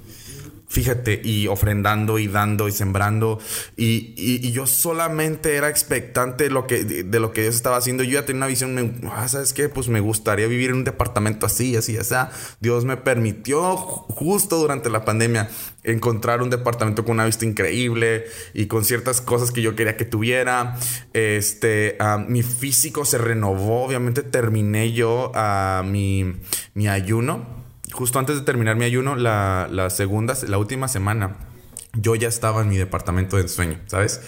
Fíjate, 0.72 1.20
y 1.22 1.48
ofrendando 1.48 2.18
y 2.18 2.28
dando 2.28 2.66
y 2.66 2.72
sembrando. 2.72 3.38
Y, 3.76 4.50
yo 4.52 4.66
solamente 4.66 5.56
era 5.56 5.68
expectante 5.68 6.44
de 6.44 6.50
lo, 6.50 6.66
que, 6.66 6.82
de, 6.82 7.20
lo 7.20 7.34
que 7.34 7.42
Dios 7.42 7.56
estaba 7.56 7.76
haciendo. 7.76 8.02
Yo 8.04 8.12
ya 8.12 8.24
tenía 8.24 8.38
una 8.38 8.46
visión, 8.46 8.74
me, 8.74 8.90
ah, 9.10 9.28
¿sabes 9.28 9.52
qué? 9.52 9.68
Pues 9.68 9.88
me 9.88 10.00
gustaría 10.00 10.46
vivir 10.46 10.70
en 10.70 10.76
un 10.76 10.84
departamento 10.84 11.44
así, 11.44 11.76
así, 11.76 11.98
así. 11.98 12.14
Dios 12.60 12.86
me 12.86 12.96
permitió 12.96 13.76
justo 13.76 14.56
durante 14.56 14.88
la 14.88 15.04
pandemia 15.04 15.50
encontrar 15.82 16.40
un 16.40 16.48
departamento 16.48 17.04
con 17.04 17.16
una 17.16 17.26
vista 17.26 17.44
increíble 17.44 18.24
y 18.54 18.64
con 18.64 18.86
ciertas 18.86 19.20
cosas 19.20 19.50
que 19.50 19.60
yo 19.60 19.76
quería 19.76 19.98
que 19.98 20.06
tuviera. 20.06 20.78
Este, 21.12 21.96
ah, 22.00 22.16
mi 22.26 22.42
físico 22.42 23.04
se 23.04 23.18
renovó. 23.18 23.84
Obviamente 23.84 24.22
terminé 24.22 24.94
yo 24.94 25.32
a 25.34 25.82
mi, 25.84 26.32
mi 26.72 26.88
ayuno 26.88 27.61
justo 27.92 28.18
antes 28.18 28.36
de 28.36 28.42
terminar 28.42 28.76
mi 28.76 28.84
ayuno, 28.84 29.14
la, 29.14 29.68
la 29.70 29.90
segunda, 29.90 30.34
la 30.48 30.58
última 30.58 30.88
semana 30.88 31.36
yo 31.94 32.14
ya 32.14 32.28
estaba 32.28 32.62
en 32.62 32.68
mi 32.68 32.78
departamento 32.78 33.36
de 33.36 33.42
ensueño, 33.42 33.78
¿sabes? 33.86 34.20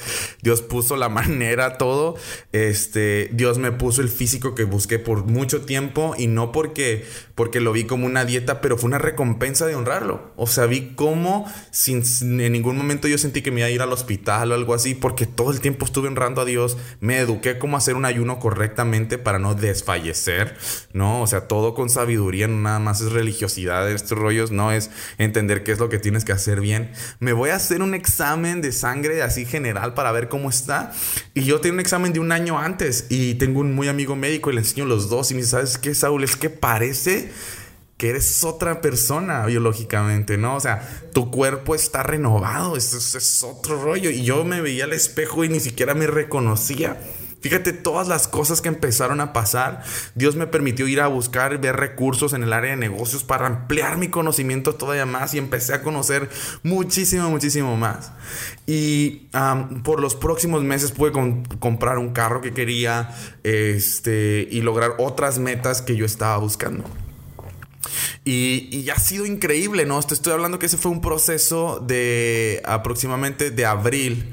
Dios 0.42 0.60
puso 0.60 0.96
la 0.96 1.08
manera, 1.14 1.78
todo. 1.78 2.16
Este, 2.52 3.30
Dios 3.32 3.58
me 3.58 3.72
puso 3.72 4.02
el 4.02 4.08
físico 4.08 4.54
que 4.54 4.64
busqué 4.64 4.98
por 4.98 5.24
mucho 5.24 5.62
tiempo 5.62 6.14
y 6.18 6.26
no 6.26 6.52
porque, 6.52 7.06
porque 7.34 7.60
lo 7.60 7.72
vi 7.72 7.84
como 7.84 8.06
una 8.06 8.24
dieta, 8.24 8.60
pero 8.60 8.76
fue 8.76 8.88
una 8.88 8.98
recompensa 8.98 9.66
de 9.66 9.74
honrarlo. 9.74 10.32
O 10.36 10.46
sea, 10.46 10.66
vi 10.66 10.92
cómo 10.94 11.50
sin, 11.70 12.02
en 12.40 12.52
ningún 12.52 12.76
momento 12.76 13.08
yo 13.08 13.16
sentí 13.16 13.40
que 13.40 13.50
me 13.50 13.60
iba 13.60 13.68
a 13.68 13.70
ir 13.70 13.82
al 13.82 13.92
hospital 13.92 14.52
o 14.52 14.54
algo 14.54 14.74
así, 14.74 14.94
porque 14.94 15.26
todo 15.26 15.50
el 15.50 15.60
tiempo 15.60 15.86
estuve 15.86 16.08
honrando 16.08 16.42
a 16.42 16.44
Dios. 16.44 16.76
Me 17.00 17.18
eduqué 17.18 17.58
cómo 17.58 17.76
hacer 17.76 17.96
un 17.96 18.04
ayuno 18.04 18.38
correctamente 18.38 19.16
para 19.16 19.38
no 19.38 19.54
desfallecer, 19.54 20.56
¿no? 20.92 21.22
O 21.22 21.26
sea, 21.26 21.48
todo 21.48 21.74
con 21.74 21.88
sabiduría, 21.88 22.46
no 22.46 22.60
nada 22.60 22.78
más 22.78 23.00
es 23.00 23.12
religiosidad, 23.12 23.90
estos 23.90 24.18
rollos, 24.18 24.50
no 24.50 24.70
es 24.70 24.90
entender 25.16 25.64
qué 25.64 25.72
es 25.72 25.78
lo 25.78 25.88
que 25.88 25.98
tienes 25.98 26.24
que 26.24 26.32
hacer 26.32 26.60
bien. 26.60 26.92
Me 27.20 27.32
voy 27.32 27.50
a 27.50 27.53
hacer 27.56 27.82
un 27.82 27.94
examen 27.94 28.60
de 28.60 28.72
sangre 28.72 29.22
así 29.22 29.44
general 29.44 29.94
para 29.94 30.12
ver 30.12 30.28
cómo 30.28 30.50
está. 30.50 30.92
Y 31.34 31.44
yo 31.44 31.60
tengo 31.60 31.74
un 31.74 31.80
examen 31.80 32.12
de 32.12 32.20
un 32.20 32.32
año 32.32 32.58
antes 32.58 33.06
y 33.08 33.34
tengo 33.34 33.60
un 33.60 33.74
muy 33.74 33.88
amigo 33.88 34.16
médico 34.16 34.50
y 34.50 34.54
le 34.54 34.60
enseño 34.60 34.84
los 34.86 35.08
dos 35.08 35.30
y 35.30 35.34
me 35.34 35.40
dice, 35.40 35.52
¿sabes 35.52 35.78
qué, 35.78 35.94
Saúl? 35.94 36.24
Es 36.24 36.36
que 36.36 36.50
parece 36.50 37.30
que 37.96 38.10
eres 38.10 38.42
otra 38.44 38.80
persona 38.80 39.46
biológicamente, 39.46 40.36
¿no? 40.36 40.56
O 40.56 40.60
sea, 40.60 40.86
tu 41.12 41.30
cuerpo 41.30 41.74
está 41.74 42.02
renovado, 42.02 42.76
es, 42.76 42.92
es 43.14 43.42
otro 43.42 43.82
rollo. 43.82 44.10
Y 44.10 44.22
yo 44.24 44.44
me 44.44 44.60
veía 44.60 44.84
al 44.84 44.92
espejo 44.92 45.44
y 45.44 45.48
ni 45.48 45.60
siquiera 45.60 45.94
me 45.94 46.06
reconocía. 46.06 46.98
Fíjate 47.44 47.74
todas 47.74 48.08
las 48.08 48.26
cosas 48.26 48.62
que 48.62 48.70
empezaron 48.70 49.20
a 49.20 49.34
pasar. 49.34 49.82
Dios 50.14 50.34
me 50.34 50.46
permitió 50.46 50.88
ir 50.88 51.02
a 51.02 51.08
buscar, 51.08 51.60
ver 51.60 51.76
recursos 51.76 52.32
en 52.32 52.42
el 52.42 52.54
área 52.54 52.70
de 52.70 52.78
negocios 52.78 53.22
para 53.22 53.46
ampliar 53.46 53.98
mi 53.98 54.08
conocimiento 54.08 54.76
todavía 54.76 55.04
más 55.04 55.34
y 55.34 55.38
empecé 55.38 55.74
a 55.74 55.82
conocer 55.82 56.30
muchísimo, 56.62 57.28
muchísimo 57.28 57.76
más. 57.76 58.12
Y 58.66 59.28
por 59.82 60.00
los 60.00 60.14
próximos 60.14 60.64
meses 60.64 60.90
pude 60.90 61.12
comprar 61.58 61.98
un 61.98 62.14
carro 62.14 62.40
que 62.40 62.54
quería 62.54 63.14
este, 63.42 64.48
y 64.50 64.62
lograr 64.62 64.94
otras 64.96 65.38
metas 65.38 65.82
que 65.82 65.96
yo 65.96 66.06
estaba 66.06 66.38
buscando. 66.38 66.84
Y, 68.26 68.68
y, 68.70 68.88
ha 68.88 68.98
sido 68.98 69.26
increíble, 69.26 69.84
¿no? 69.84 70.02
Te 70.02 70.14
estoy 70.14 70.32
hablando 70.32 70.58
que 70.58 70.64
ese 70.64 70.78
fue 70.78 70.90
un 70.90 71.02
proceso 71.02 71.78
de 71.86 72.62
aproximadamente 72.64 73.50
de 73.50 73.66
abril 73.66 74.32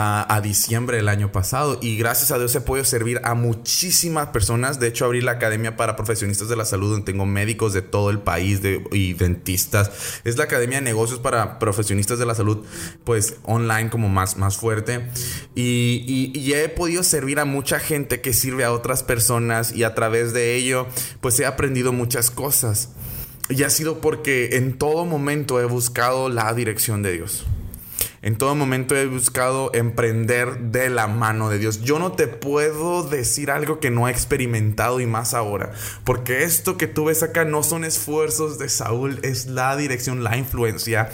a, 0.00 0.40
diciembre 0.42 0.98
del 0.98 1.08
año 1.08 1.32
pasado 1.32 1.78
y 1.82 1.96
gracias 1.96 2.30
a 2.30 2.38
Dios 2.38 2.54
he 2.54 2.60
podido 2.60 2.84
servir 2.84 3.20
a 3.24 3.34
muchísimas 3.34 4.28
personas. 4.28 4.78
De 4.78 4.86
hecho, 4.86 5.04
abrí 5.04 5.20
la 5.20 5.32
Academia 5.32 5.76
para 5.76 5.96
Profesionistas 5.96 6.48
de 6.48 6.56
la 6.56 6.64
Salud 6.64 6.90
donde 6.90 7.04
tengo 7.10 7.26
médicos 7.26 7.72
de 7.72 7.82
todo 7.82 8.10
el 8.10 8.20
país 8.20 8.62
de, 8.62 8.84
y 8.92 9.14
dentistas. 9.14 10.20
Es 10.24 10.36
la 10.36 10.44
Academia 10.44 10.78
de 10.78 10.84
Negocios 10.84 11.18
para 11.18 11.58
Profesionistas 11.58 12.18
de 12.18 12.26
la 12.26 12.34
Salud, 12.34 12.64
pues 13.04 13.36
online 13.42 13.90
como 13.90 14.08
más, 14.08 14.36
más 14.36 14.56
fuerte. 14.56 15.08
Y, 15.54 16.04
y, 16.06 16.38
y 16.38 16.52
he 16.54 16.68
podido 16.68 17.02
servir 17.02 17.40
a 17.40 17.44
mucha 17.44 17.80
gente 17.80 18.20
que 18.20 18.32
sirve 18.32 18.64
a 18.64 18.72
otras 18.72 19.02
personas 19.02 19.74
y 19.74 19.82
a 19.82 19.94
través 19.94 20.32
de 20.32 20.54
ello, 20.54 20.86
pues 21.20 21.38
he 21.40 21.46
aprendido 21.46 21.92
muchas 21.92 22.30
cosas. 22.30 22.90
Y 23.50 23.62
ha 23.62 23.70
sido 23.70 24.00
porque 24.00 24.56
en 24.56 24.76
todo 24.76 25.04
momento 25.04 25.60
he 25.60 25.64
buscado 25.64 26.28
la 26.28 26.52
dirección 26.52 27.02
de 27.02 27.12
Dios. 27.12 27.46
En 28.20 28.36
todo 28.36 28.54
momento 28.54 28.96
he 28.96 29.06
buscado 29.06 29.70
emprender 29.74 30.58
de 30.58 30.90
la 30.90 31.06
mano 31.06 31.48
de 31.48 31.58
Dios. 31.58 31.82
Yo 31.82 31.98
no 31.98 32.12
te 32.12 32.26
puedo 32.26 33.04
decir 33.04 33.50
algo 33.50 33.78
que 33.78 33.90
no 33.90 34.08
he 34.08 34.10
experimentado 34.10 35.00
y 35.00 35.06
más 35.06 35.34
ahora. 35.34 35.72
Porque 36.04 36.42
esto 36.42 36.76
que 36.76 36.88
tú 36.88 37.06
ves 37.06 37.22
acá 37.22 37.44
no 37.44 37.62
son 37.62 37.84
esfuerzos 37.84 38.58
de 38.58 38.68
Saúl, 38.68 39.20
es 39.22 39.46
la 39.46 39.76
dirección, 39.76 40.24
la 40.24 40.36
influencia 40.36 41.10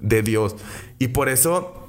de 0.00 0.22
Dios. 0.22 0.56
Y 0.98 1.08
por 1.08 1.28
eso 1.28 1.85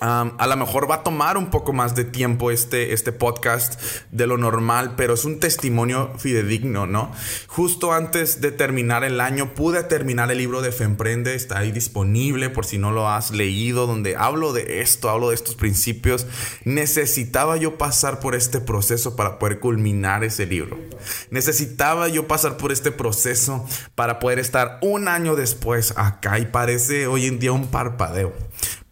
a 0.00 0.46
lo 0.46 0.56
mejor 0.56 0.90
va 0.90 0.96
a 0.96 1.02
tomar 1.02 1.36
un 1.36 1.50
poco 1.50 1.72
más 1.72 1.94
de 1.94 2.04
tiempo 2.04 2.50
este, 2.50 2.92
este 2.92 3.12
podcast 3.12 3.80
de 4.10 4.26
lo 4.26 4.36
normal, 4.36 4.94
pero 4.96 5.14
es 5.14 5.24
un 5.24 5.40
testimonio 5.40 6.12
fidedigno, 6.18 6.86
¿no? 6.86 7.12
Justo 7.46 7.92
antes 7.92 8.40
de 8.40 8.52
terminar 8.52 9.04
el 9.04 9.20
año 9.20 9.54
pude 9.54 9.82
terminar 9.82 10.30
el 10.30 10.38
libro 10.38 10.62
de 10.62 10.72
Femprende, 10.72 11.34
está 11.34 11.58
ahí 11.58 11.72
disponible 11.72 12.50
por 12.50 12.66
si 12.66 12.78
no 12.78 12.90
lo 12.90 13.08
has 13.08 13.30
leído, 13.30 13.86
donde 13.86 14.16
hablo 14.16 14.52
de 14.52 14.80
esto, 14.80 15.08
hablo 15.08 15.30
de 15.30 15.36
estos 15.36 15.54
principios. 15.54 16.26
Necesitaba 16.64 17.56
yo 17.56 17.78
pasar 17.78 18.20
por 18.20 18.34
este 18.34 18.60
proceso 18.60 19.16
para 19.16 19.38
poder 19.38 19.60
culminar 19.60 20.24
ese 20.24 20.46
libro. 20.46 20.78
Necesitaba 21.30 22.08
yo 22.08 22.26
pasar 22.26 22.56
por 22.56 22.72
este 22.72 22.90
proceso 22.90 23.66
para 23.94 24.18
poder 24.18 24.38
estar 24.38 24.78
un 24.82 25.08
año 25.08 25.36
después 25.36 25.94
acá 25.96 26.38
y 26.38 26.46
parece 26.46 27.06
hoy 27.06 27.26
en 27.26 27.38
día 27.38 27.52
un 27.52 27.68
parpadeo. 27.68 28.32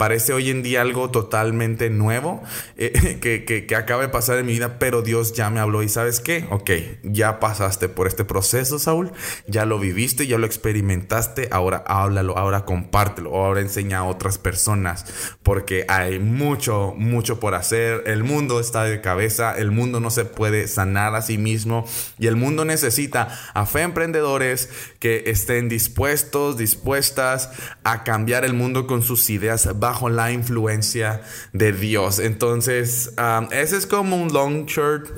Parece 0.03 0.33
hoy 0.33 0.51
en 0.51 0.65
día 0.65 0.83
algo 0.83 1.11
totalmente 1.11 1.89
nuevo 1.89 2.43
eh, 2.77 3.19
que, 3.23 3.45
que, 3.45 3.77
acaba 3.77 4.03
de 4.03 4.09
pasar 4.09 4.37
en 4.37 4.47
mi 4.47 4.55
vida, 4.55 4.81
pero 4.81 5.01
Dios 5.01 5.33
ya 5.33 5.49
me 5.49 5.61
habló 5.61 5.81
y 5.85 5.89
sabes 5.89 6.19
qué, 6.19 6.45
ok, 6.51 6.71
ya 7.05 7.39
pasaste 7.39 7.89
por 7.89 8.09
este 8.09 8.25
proceso, 8.25 8.81
Saúl, 8.81 9.13
ya 9.47 9.65
lo 9.65 9.79
viviste, 9.79 10.27
ya 10.27 10.39
lo 10.39 10.47
experimentaste, 10.47 11.51
ahora 11.53 11.85
háblalo, 11.87 12.37
ahora 12.37 12.65
compártelo, 12.65 13.37
ahora 13.37 13.61
enseña 13.61 13.99
a 13.99 14.05
otras 14.05 14.39
personas, 14.39 15.07
porque 15.45 15.85
hay 15.87 16.19
mucho, 16.19 16.95
mucho 16.97 17.39
por 17.39 17.55
hacer, 17.55 18.03
el 18.07 18.25
mundo 18.25 18.59
está 18.59 18.83
de 18.83 19.01
cabeza, 19.01 19.57
el 19.57 19.71
mundo 19.71 20.01
no 20.01 20.11
se 20.11 20.25
puede 20.25 20.67
sanar 20.67 21.15
a 21.15 21.23
sí 21.23 21.39
mismo 21.39 21.87
y 22.19 22.27
el 22.27 22.35
mundo 22.35 22.65
necesita 22.65 23.39
a 23.55 23.67
fe 23.67 23.83
emprendedores 23.83 24.69
que 24.99 25.23
estén 25.27 25.69
dispuestos, 25.69 26.57
dispuestas 26.57 27.51
a 27.85 28.03
cambiar 28.03 28.45
el 28.45 28.55
mundo 28.55 28.89
con 28.89 29.03
sus 29.03 29.31
ideas. 29.31 29.69
Bajo 29.79 29.92
la 30.11 30.33
influencia 30.33 31.23
de 31.53 31.73
Dios. 31.73 32.19
Entonces, 32.19 33.13
um, 33.19 33.49
ese 33.53 33.77
es 33.77 33.87
como 33.87 34.17
un 34.17 34.33
long 34.33 34.67
short 34.67 35.09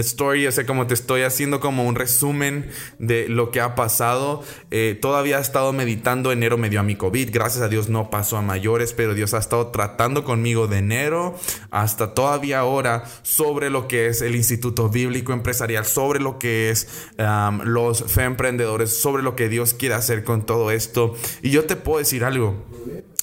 story, 0.00 0.46
o 0.46 0.52
sea, 0.52 0.66
como 0.66 0.86
te 0.86 0.94
estoy 0.94 1.22
haciendo 1.22 1.60
como 1.60 1.84
un 1.84 1.94
resumen 1.94 2.68
de 2.98 3.28
lo 3.28 3.50
que 3.50 3.60
ha 3.60 3.74
pasado. 3.74 4.42
Eh, 4.70 4.98
todavía 5.00 5.38
he 5.38 5.40
estado 5.40 5.72
meditando, 5.72 6.32
enero 6.32 6.58
me 6.58 6.68
dio 6.68 6.80
a 6.80 6.82
mi 6.82 6.96
COVID, 6.96 7.30
gracias 7.32 7.62
a 7.62 7.68
Dios 7.68 7.88
no 7.88 8.10
pasó 8.10 8.36
a 8.36 8.42
mayores, 8.42 8.92
pero 8.92 9.14
Dios 9.14 9.34
ha 9.34 9.38
estado 9.38 9.68
tratando 9.68 10.24
conmigo 10.24 10.66
de 10.66 10.78
enero 10.78 11.34
hasta 11.70 12.14
todavía 12.14 12.60
ahora 12.60 13.04
sobre 13.22 13.70
lo 13.70 13.88
que 13.88 14.06
es 14.06 14.20
el 14.22 14.34
Instituto 14.34 14.88
Bíblico 14.88 15.32
Empresarial, 15.32 15.86
sobre 15.86 16.20
lo 16.20 16.38
que 16.38 16.70
es 16.70 17.08
um, 17.18 17.60
los 17.62 18.04
fe 18.04 18.24
emprendedores, 18.24 18.96
sobre 18.98 19.22
lo 19.22 19.36
que 19.36 19.48
Dios 19.48 19.74
quiere 19.74 19.94
hacer 19.94 20.24
con 20.24 20.44
todo 20.44 20.70
esto. 20.70 21.14
Y 21.42 21.50
yo 21.50 21.64
te 21.64 21.76
puedo 21.76 21.98
decir 21.98 22.24
algo 22.24 22.64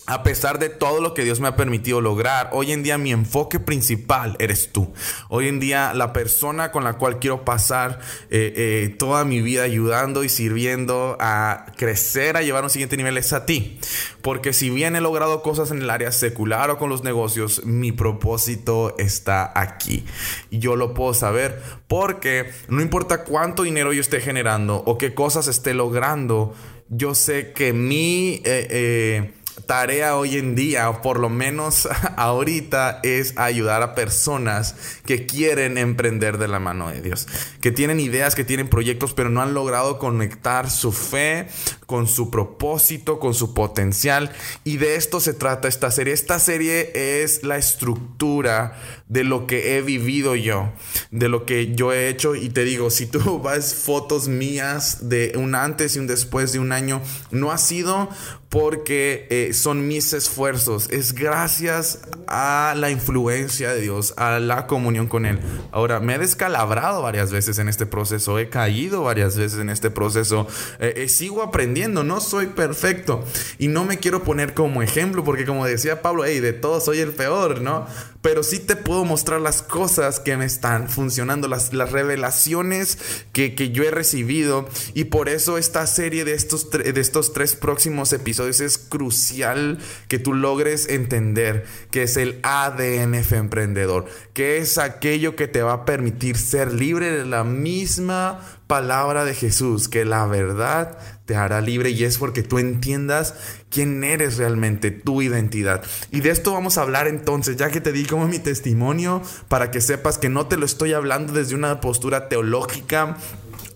a 0.05 0.21
pesar 0.21 0.59
de 0.59 0.67
todo 0.67 0.99
lo 0.99 1.13
que 1.13 1.23
Dios 1.23 1.39
me 1.39 1.47
ha 1.47 1.55
permitido 1.55 2.01
lograr, 2.01 2.49
hoy 2.51 2.73
en 2.73 2.83
día 2.83 2.97
mi 2.97 3.13
enfoque 3.13 3.59
principal 3.59 4.35
eres 4.37 4.73
tú. 4.73 4.91
Hoy 5.29 5.47
en 5.47 5.61
día 5.61 5.93
la 5.93 6.11
persona 6.11 6.71
con 6.71 6.83
la 6.83 6.93
cual 6.97 7.19
quiero 7.19 7.45
pasar 7.45 7.99
eh, 8.29 8.53
eh, 8.55 8.95
toda 8.99 9.23
mi 9.23 9.41
vida 9.41 9.63
ayudando 9.63 10.25
y 10.25 10.29
sirviendo 10.29 11.15
a 11.21 11.67
crecer, 11.77 12.35
a 12.35 12.41
llevar 12.41 12.63
a 12.63 12.65
un 12.65 12.69
siguiente 12.69 12.97
nivel 12.97 13.17
es 13.17 13.31
a 13.31 13.45
ti. 13.45 13.79
Porque 14.21 14.51
si 14.51 14.69
bien 14.69 14.97
he 14.97 15.01
logrado 15.01 15.41
cosas 15.41 15.71
en 15.71 15.81
el 15.81 15.89
área 15.89 16.11
secular 16.11 16.69
o 16.69 16.77
con 16.77 16.89
los 16.89 17.05
negocios, 17.05 17.63
mi 17.63 17.93
propósito 17.93 18.95
está 18.97 19.57
aquí. 19.57 20.03
Y 20.49 20.59
yo 20.59 20.75
lo 20.75 20.93
puedo 20.93 21.13
saber 21.13 21.61
porque 21.87 22.51
no 22.67 22.81
importa 22.81 23.23
cuánto 23.23 23.63
dinero 23.63 23.93
yo 23.93 24.01
esté 24.01 24.19
generando 24.19 24.83
o 24.85 24.97
qué 24.97 25.13
cosas 25.13 25.47
esté 25.47 25.73
logrando, 25.73 26.53
yo 26.89 27.15
sé 27.15 27.53
que 27.53 27.71
mi... 27.71 28.41
Eh, 28.43 29.33
tarea 29.65 30.17
hoy 30.17 30.37
en 30.37 30.55
día, 30.55 30.89
o 30.89 31.01
por 31.01 31.19
lo 31.19 31.29
menos 31.29 31.87
ahorita, 32.17 32.99
es 33.03 33.37
ayudar 33.37 33.81
a 33.81 33.95
personas 33.95 34.75
que 35.05 35.25
quieren 35.25 35.77
emprender 35.77 36.37
de 36.37 36.47
la 36.47 36.59
mano 36.59 36.89
de 36.89 37.01
Dios, 37.01 37.27
que 37.61 37.71
tienen 37.71 37.99
ideas, 37.99 38.35
que 38.35 38.43
tienen 38.43 38.67
proyectos, 38.67 39.13
pero 39.13 39.29
no 39.29 39.41
han 39.41 39.53
logrado 39.53 39.99
conectar 39.99 40.69
su 40.69 40.91
fe 40.91 41.47
con 41.85 42.07
su 42.07 42.31
propósito, 42.31 43.19
con 43.19 43.33
su 43.33 43.53
potencial. 43.53 44.31
Y 44.63 44.77
de 44.77 44.95
esto 44.95 45.19
se 45.19 45.33
trata 45.33 45.67
esta 45.67 45.91
serie. 45.91 46.13
Esta 46.13 46.39
serie 46.39 47.23
es 47.23 47.43
la 47.43 47.57
estructura 47.57 48.75
de 49.07 49.23
lo 49.23 49.45
que 49.45 49.77
he 49.77 49.81
vivido 49.81 50.35
yo, 50.35 50.71
de 51.11 51.29
lo 51.29 51.45
que 51.45 51.75
yo 51.75 51.93
he 51.93 52.09
hecho. 52.09 52.35
Y 52.35 52.49
te 52.49 52.63
digo, 52.63 52.89
si 52.89 53.05
tú 53.05 53.39
vas 53.43 53.75
fotos 53.75 54.27
mías 54.27 55.09
de 55.09 55.33
un 55.35 55.55
antes 55.55 55.95
y 55.95 55.99
un 55.99 56.07
después 56.07 56.51
de 56.51 56.59
un 56.59 56.71
año, 56.71 57.01
no 57.31 57.51
ha 57.51 57.57
sido 57.57 58.09
porque 58.53 59.25
eh, 59.31 59.51
son 59.51 59.87
mis 59.87 60.13
esfuerzos, 60.13 60.87
es 60.91 61.13
gracias 61.15 62.01
a 62.27 62.75
la 62.77 62.91
influencia 62.91 63.73
de 63.73 63.81
Dios, 63.81 64.13
a 64.15 64.39
la 64.39 64.67
comunión 64.67 65.07
con 65.07 65.25
Él. 65.25 65.39
Ahora, 65.71 65.99
me 65.99 66.13
he 66.13 66.19
descalabrado 66.19 67.01
varias 67.01 67.31
veces 67.31 67.57
en 67.57 67.67
este 67.67 67.87
proceso, 67.87 68.37
he 68.37 68.49
caído 68.49 69.01
varias 69.01 69.35
veces 69.35 69.59
en 69.59 69.71
este 69.71 69.89
proceso, 69.89 70.45
eh, 70.79 70.93
eh, 70.97 71.09
sigo 71.09 71.41
aprendiendo, 71.41 72.03
no 72.03 72.21
soy 72.21 72.45
perfecto 72.45 73.25
y 73.57 73.69
no 73.69 73.85
me 73.85 73.97
quiero 73.97 74.23
poner 74.23 74.53
como 74.53 74.83
ejemplo 74.83 75.23
porque 75.23 75.47
como 75.47 75.65
decía 75.65 76.03
Pablo, 76.03 76.23
hey, 76.23 76.39
de 76.39 76.53
todos 76.53 76.85
soy 76.85 76.99
el 76.99 77.09
peor, 77.09 77.59
¿no? 77.59 77.87
Pero 78.23 78.41
sí 78.41 78.57
te 78.57 78.75
puedo 78.75 79.05
mostrar 79.05 79.39
las 79.39 79.61
cosas 79.61 80.19
que 80.19 80.35
me 80.37 80.45
están 80.45 80.89
funcionando, 80.89 81.47
las, 81.47 81.73
las 81.73 81.91
revelaciones 81.91 82.97
que, 83.33 83.53
que 83.53 83.69
yo 83.69 83.83
he 83.83 83.91
recibido. 83.91 84.67
Y 84.95 85.03
por 85.03 85.29
eso 85.29 85.59
esta 85.59 85.85
serie 85.85 86.25
de 86.25 86.33
estos, 86.33 86.71
de 86.71 86.99
estos 86.99 87.33
tres 87.33 87.55
próximos 87.55 88.11
episodios 88.13 88.61
es 88.61 88.79
crucial 88.79 89.77
que 90.07 90.17
tú 90.17 90.33
logres 90.33 90.89
entender 90.89 91.65
que 91.91 92.03
es 92.03 92.17
el 92.17 92.39
ADN 92.41 93.13
emprendedor, 93.35 94.05
que 94.33 94.57
es 94.57 94.77
aquello 94.77 95.35
que 95.35 95.47
te 95.47 95.61
va 95.61 95.73
a 95.73 95.85
permitir 95.85 96.37
ser 96.37 96.73
libre 96.73 97.11
de 97.11 97.25
la 97.25 97.43
misma 97.43 98.39
palabra 98.67 99.25
de 99.25 99.33
Jesús, 99.33 99.87
que 99.87 100.05
la 100.05 100.25
verdad 100.25 100.97
te 101.25 101.35
hará 101.35 101.61
libre 101.61 101.91
y 101.91 102.03
es 102.03 102.17
porque 102.17 102.43
tú 102.43 102.59
entiendas 102.59 103.33
quién 103.69 104.03
eres 104.03 104.37
realmente, 104.37 104.91
tu 104.91 105.21
identidad. 105.21 105.83
Y 106.11 106.21
de 106.21 106.31
esto 106.31 106.53
vamos 106.53 106.77
a 106.77 106.81
hablar 106.81 107.07
entonces, 107.07 107.55
ya 107.55 107.69
que 107.69 107.81
te 107.81 107.91
di 107.91 108.05
como 108.05 108.27
mi 108.27 108.39
testimonio, 108.39 109.21
para 109.47 109.71
que 109.71 109.81
sepas 109.81 110.17
que 110.17 110.29
no 110.29 110.47
te 110.47 110.57
lo 110.57 110.65
estoy 110.65 110.93
hablando 110.93 111.33
desde 111.33 111.55
una 111.55 111.81
postura 111.81 112.29
teológica 112.29 113.17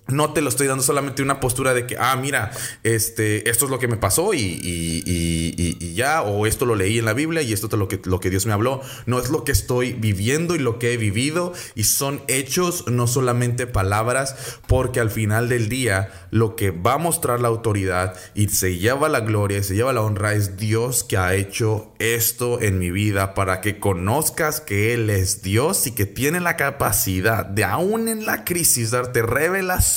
no 0.07 0.31
te 0.33 0.41
lo 0.41 0.49
estoy 0.49 0.67
dando 0.67 0.83
solamente 0.83 1.21
una 1.21 1.39
postura 1.39 1.73
de 1.73 1.85
que, 1.85 1.97
ah, 1.99 2.15
mira, 2.15 2.51
este, 2.83 3.49
esto 3.49 3.65
es 3.65 3.71
lo 3.71 3.79
que 3.79 3.87
me 3.87 3.97
pasó 3.97 4.33
y, 4.33 4.59
y, 4.63 5.93
ya, 5.93 6.21
o 6.21 6.45
esto 6.45 6.65
lo 6.65 6.75
leí 6.75 6.99
en 6.99 7.05
la 7.05 7.13
Biblia 7.13 7.41
y 7.41 7.53
esto 7.53 7.67
es 7.67 7.73
lo 7.73 7.87
que, 7.87 7.99
lo 8.05 8.19
que 8.19 8.29
Dios 8.29 8.45
me 8.45 8.53
habló. 8.53 8.81
No 9.05 9.19
es 9.19 9.29
lo 9.29 9.43
que 9.43 9.51
estoy 9.51 9.93
viviendo 9.93 10.55
y 10.55 10.59
lo 10.59 10.79
que 10.79 10.93
he 10.93 10.97
vivido 10.97 11.53
y 11.75 11.85
son 11.85 12.21
hechos, 12.27 12.85
no 12.87 13.07
solamente 13.07 13.67
palabras, 13.67 14.35
porque 14.67 14.99
al 14.99 15.09
final 15.09 15.49
del 15.49 15.69
día 15.69 16.09
lo 16.31 16.55
que 16.55 16.71
va 16.71 16.93
a 16.93 16.97
mostrar 16.97 17.41
la 17.41 17.47
autoridad 17.47 18.15
y 18.33 18.49
se 18.49 18.77
lleva 18.77 19.09
la 19.09 19.21
gloria 19.21 19.59
y 19.59 19.63
se 19.63 19.75
lleva 19.75 19.93
la 19.93 20.01
honra 20.01 20.33
es 20.33 20.57
Dios 20.57 21.03
que 21.03 21.17
ha 21.17 21.33
hecho 21.33 21.93
esto 21.99 22.61
en 22.61 22.79
mi 22.79 22.91
vida 22.91 23.33
para 23.33 23.61
que 23.61 23.79
conozcas 23.79 24.61
que 24.61 24.93
Él 24.93 25.09
es 25.09 25.41
Dios 25.41 25.87
y 25.87 25.91
que 25.91 26.05
tiene 26.05 26.39
la 26.39 26.55
capacidad 26.55 27.45
de 27.45 27.63
aún 27.63 28.07
en 28.07 28.25
la 28.25 28.45
crisis 28.45 28.91
darte 28.91 29.21
revelación 29.21 29.96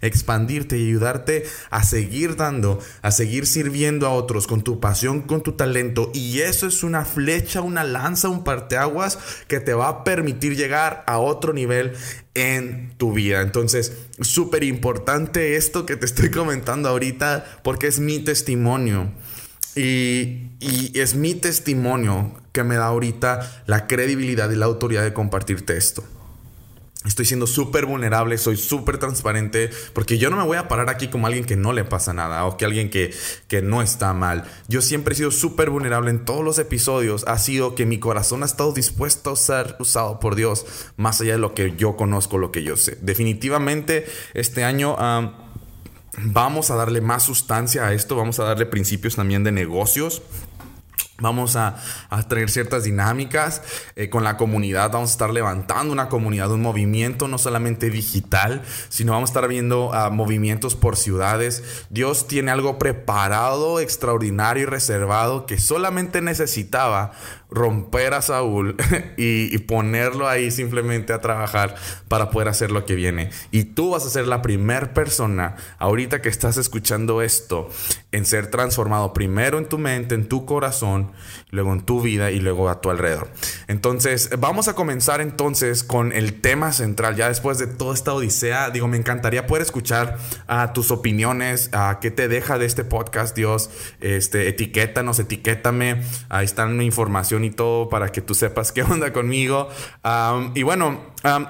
expandirte 0.00 0.78
y 0.78 0.88
ayudarte 0.88 1.44
a 1.70 1.84
seguir 1.84 2.36
dando, 2.36 2.78
a 3.02 3.10
seguir 3.10 3.46
sirviendo 3.46 4.06
a 4.06 4.12
otros 4.12 4.46
con 4.46 4.62
tu 4.62 4.80
pasión, 4.80 5.22
con 5.22 5.42
tu 5.42 5.52
talento. 5.52 6.10
Y 6.14 6.40
eso 6.40 6.66
es 6.66 6.82
una 6.82 7.04
flecha, 7.04 7.60
una 7.60 7.84
lanza, 7.84 8.28
un 8.28 8.44
parteaguas 8.44 9.18
que 9.48 9.60
te 9.60 9.74
va 9.74 9.88
a 9.88 10.04
permitir 10.04 10.56
llegar 10.56 11.04
a 11.06 11.18
otro 11.18 11.52
nivel 11.52 11.92
en 12.34 12.94
tu 12.96 13.12
vida. 13.12 13.42
Entonces, 13.42 13.92
súper 14.20 14.64
importante 14.64 15.56
esto 15.56 15.86
que 15.86 15.96
te 15.96 16.06
estoy 16.06 16.30
comentando 16.30 16.88
ahorita 16.88 17.60
porque 17.62 17.86
es 17.86 17.98
mi 18.00 18.18
testimonio. 18.18 19.12
Y, 19.76 20.50
y, 20.60 20.92
es 20.94 21.16
mi 21.16 21.34
testimonio 21.34 22.32
que 22.52 22.62
me 22.62 22.76
da 22.76 22.86
ahorita 22.86 23.64
la 23.66 23.88
credibilidad 23.88 24.48
y 24.50 24.56
la 24.56 24.66
autoridad 24.66 25.02
de 25.02 25.12
compartirte 25.12 25.76
esto. 25.76 26.04
Estoy 27.04 27.26
siendo 27.26 27.46
súper 27.46 27.84
vulnerable, 27.84 28.38
soy 28.38 28.56
súper 28.56 28.96
transparente, 28.96 29.68
porque 29.92 30.16
yo 30.16 30.30
no 30.30 30.38
me 30.38 30.44
voy 30.44 30.56
a 30.56 30.68
parar 30.68 30.88
aquí 30.88 31.08
como 31.08 31.26
alguien 31.26 31.44
que 31.44 31.54
no 31.54 31.74
le 31.74 31.84
pasa 31.84 32.14
nada 32.14 32.46
o 32.46 32.56
que 32.56 32.64
alguien 32.64 32.88
que, 32.88 33.12
que 33.46 33.60
no 33.60 33.82
está 33.82 34.14
mal. 34.14 34.44
Yo 34.68 34.80
siempre 34.80 35.12
he 35.12 35.16
sido 35.16 35.30
súper 35.30 35.68
vulnerable 35.68 36.10
en 36.10 36.24
todos 36.24 36.42
los 36.42 36.58
episodios. 36.58 37.24
Ha 37.26 37.36
sido 37.36 37.74
que 37.74 37.84
mi 37.84 37.98
corazón 37.98 38.42
ha 38.42 38.46
estado 38.46 38.72
dispuesto 38.72 39.32
a 39.32 39.36
ser 39.36 39.76
usado 39.80 40.18
por 40.18 40.34
Dios, 40.34 40.64
más 40.96 41.20
allá 41.20 41.32
de 41.32 41.38
lo 41.38 41.52
que 41.52 41.74
yo 41.76 41.94
conozco, 41.96 42.38
lo 42.38 42.50
que 42.50 42.62
yo 42.62 42.76
sé. 42.76 42.96
Definitivamente 43.02 44.06
este 44.32 44.64
año... 44.64 44.96
vamos 46.16 46.70
a 46.70 46.76
darle 46.76 47.00
más 47.00 47.24
sustancia 47.24 47.86
a 47.86 47.92
esto, 47.92 48.14
vamos 48.14 48.38
a 48.38 48.44
darle 48.44 48.66
principios 48.66 49.16
también 49.16 49.42
de 49.44 49.52
negocios. 49.52 50.22
Vamos 51.18 51.54
a, 51.54 51.76
tener 52.28 52.50
ciertas 52.50 52.82
dinámicas 52.82 53.62
eh, 53.94 54.10
con 54.10 54.24
la 54.24 54.36
comunidad. 54.36 54.90
Vamos 54.90 55.10
a 55.10 55.12
estar 55.12 55.30
levantando 55.30 55.92
una 55.92 56.08
comunidad, 56.08 56.50
un 56.50 56.60
movimiento 56.60 57.28
no 57.28 57.38
solamente 57.38 57.88
digital, 57.88 58.62
sino 58.88 59.12
vamos 59.12 59.30
a 59.30 59.32
estar 59.32 59.48
viendo 59.48 59.90
uh, 59.90 60.10
movimientos 60.10 60.74
por 60.74 60.96
ciudades. 60.96 61.86
Dios 61.88 62.26
tiene 62.26 62.50
algo 62.50 62.80
preparado, 62.80 63.78
extraordinario 63.78 64.64
y 64.64 64.66
reservado 64.66 65.46
que 65.46 65.58
solamente 65.58 66.20
necesitaba 66.20 67.12
romper 67.54 68.14
a 68.14 68.22
Saúl 68.22 68.76
y, 69.16 69.56
ponerlo 69.64 70.28
ahí 70.28 70.50
simplemente 70.50 71.12
a 71.12 71.20
trabajar 71.20 71.74
para 72.08 72.30
poder 72.30 72.48
hacer 72.48 72.70
lo 72.70 72.84
que 72.84 72.94
viene. 72.94 73.30
Y 73.50 73.64
tú 73.64 73.90
vas 73.90 74.04
a 74.04 74.10
ser 74.10 74.26
la 74.26 74.42
primera 74.42 74.92
persona 74.92 75.56
ahorita 75.78 76.20
que 76.20 76.28
estás 76.28 76.56
escuchando 76.56 77.22
esto 77.22 77.70
en 78.12 78.26
ser 78.26 78.48
transformado 78.48 79.12
primero 79.12 79.58
en 79.58 79.66
tu 79.66 79.78
mente, 79.78 80.14
en 80.14 80.28
tu 80.28 80.44
corazón, 80.44 81.12
luego 81.50 81.72
en 81.72 81.82
tu 81.82 82.00
vida 82.00 82.30
y 82.30 82.40
luego 82.40 82.68
a 82.68 82.80
tu 82.80 82.90
alrededor. 82.90 83.30
Entonces, 83.68 84.30
vamos 84.38 84.68
a 84.68 84.74
comenzar 84.74 85.20
entonces 85.20 85.82
con 85.82 86.12
el 86.12 86.40
tema 86.40 86.72
central. 86.72 87.16
Ya 87.16 87.28
después 87.28 87.58
de 87.58 87.66
toda 87.66 87.94
esta 87.94 88.12
odisea, 88.12 88.70
digo, 88.70 88.88
me 88.88 88.96
encantaría 88.96 89.46
poder 89.46 89.62
escuchar 89.62 90.18
a 90.46 90.72
tus 90.72 90.90
opiniones, 90.90 91.70
a 91.72 91.98
qué 92.00 92.10
te 92.10 92.28
deja 92.28 92.58
de 92.58 92.66
este 92.66 92.84
podcast, 92.84 93.36
Dios. 93.36 93.70
Este, 94.00 94.48
etiquétanos, 94.48 95.18
etiquétame. 95.18 96.02
Ahí 96.28 96.44
está 96.44 96.66
mi 96.66 96.84
información 96.84 97.43
y 97.44 97.50
todo 97.50 97.88
para 97.88 98.10
que 98.10 98.20
tú 98.20 98.34
sepas 98.34 98.72
qué 98.72 98.82
onda 98.82 99.12
conmigo. 99.12 99.68
y 100.54 100.62
bueno, 100.62 101.00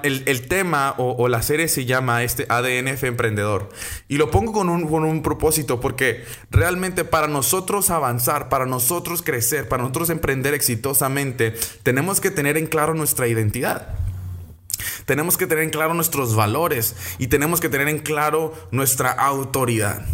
el, 0.03 0.47
tema 0.47 0.95
o, 0.97 1.27
la 1.27 1.41
serie 1.41 1.67
se 1.67 1.85
llama 1.85 2.23
este 2.23 2.45
ADNF 2.49 3.03
Emprendedor. 3.03 3.69
Y 4.07 4.17
lo 4.17 4.31
pongo 4.31 4.53
con 4.53 4.69
un, 4.69 4.87
con 4.87 5.03
un 5.03 5.21
propósito 5.21 5.79
porque 5.79 6.23
realmente 6.51 7.03
para 7.03 7.27
nosotros 7.27 7.89
avanzar, 7.89 8.49
para 8.49 8.65
nosotros 8.65 9.21
crecer, 9.21 9.67
para 9.67 9.83
nosotros 9.83 10.09
emprender 10.09 10.53
exitosamente, 10.53 11.55
tenemos 11.83 12.21
que 12.21 12.31
tener 12.31 12.57
en 12.57 12.67
claro 12.67 12.93
nuestra 12.93 13.27
identidad. 13.27 13.95
Tenemos 15.05 15.37
que 15.37 15.47
tener 15.47 15.63
en 15.63 15.69
claro 15.69 15.93
nuestros 15.93 16.35
valores 16.35 16.95
y 17.17 17.27
tenemos 17.27 17.59
que 17.59 17.69
tener 17.69 17.87
en 17.87 17.99
claro 17.99 18.53
nuestra 18.71 19.11
autoridad. 19.11 20.05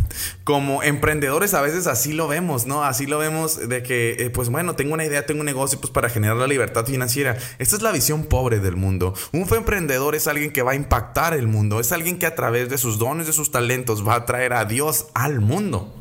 Como 0.44 0.84
emprendedores 0.84 1.54
a 1.54 1.62
veces 1.62 1.88
así 1.88 2.14
lo 2.14 2.28
vemos, 2.28 2.66
¿no? 2.66 2.84
Así 2.84 3.06
lo 3.06 3.18
vemos 3.18 3.70
de 3.70 3.84
que, 3.84 4.18
eh, 4.20 4.30
pues 4.30 4.50
bueno, 4.50 4.76
tengo 4.76 4.94
una 4.94 5.06
idea, 5.06 5.26
tengo 5.26 5.42
un 5.42 5.46
negocio 5.46 5.80
pues 5.80 5.92
para 5.92 6.10
generar 6.10 6.38
la 6.38 6.48
libertad 6.48 6.86
financiera. 6.86 7.38
Esta 7.60 7.76
es 7.76 7.82
la 7.82 7.92
visión 7.92 8.26
pobre 8.26 8.60
del 8.60 8.76
mundo. 8.76 9.14
Un 9.32 9.48
emprendedor 9.52 10.16
es 10.16 10.28
alguien 10.28 10.52
que 10.52 10.62
va 10.62 10.72
a 10.72 10.76
impactar 10.76 11.34
el 11.34 11.48
mundo, 11.48 11.80
es 11.80 11.92
alguien 11.92 12.20
que 12.20 12.26
a 12.26 12.36
través 12.36 12.70
de 12.70 12.78
sus 12.78 12.98
dones, 12.98 13.28
de 13.28 13.34
sus 13.34 13.52
talentos 13.52 14.08
va 14.08 14.16
a 14.16 14.26
traer 14.26 14.54
a 14.54 14.66
Dios 14.66 15.08
al 15.14 15.40
mundo. 15.40 16.01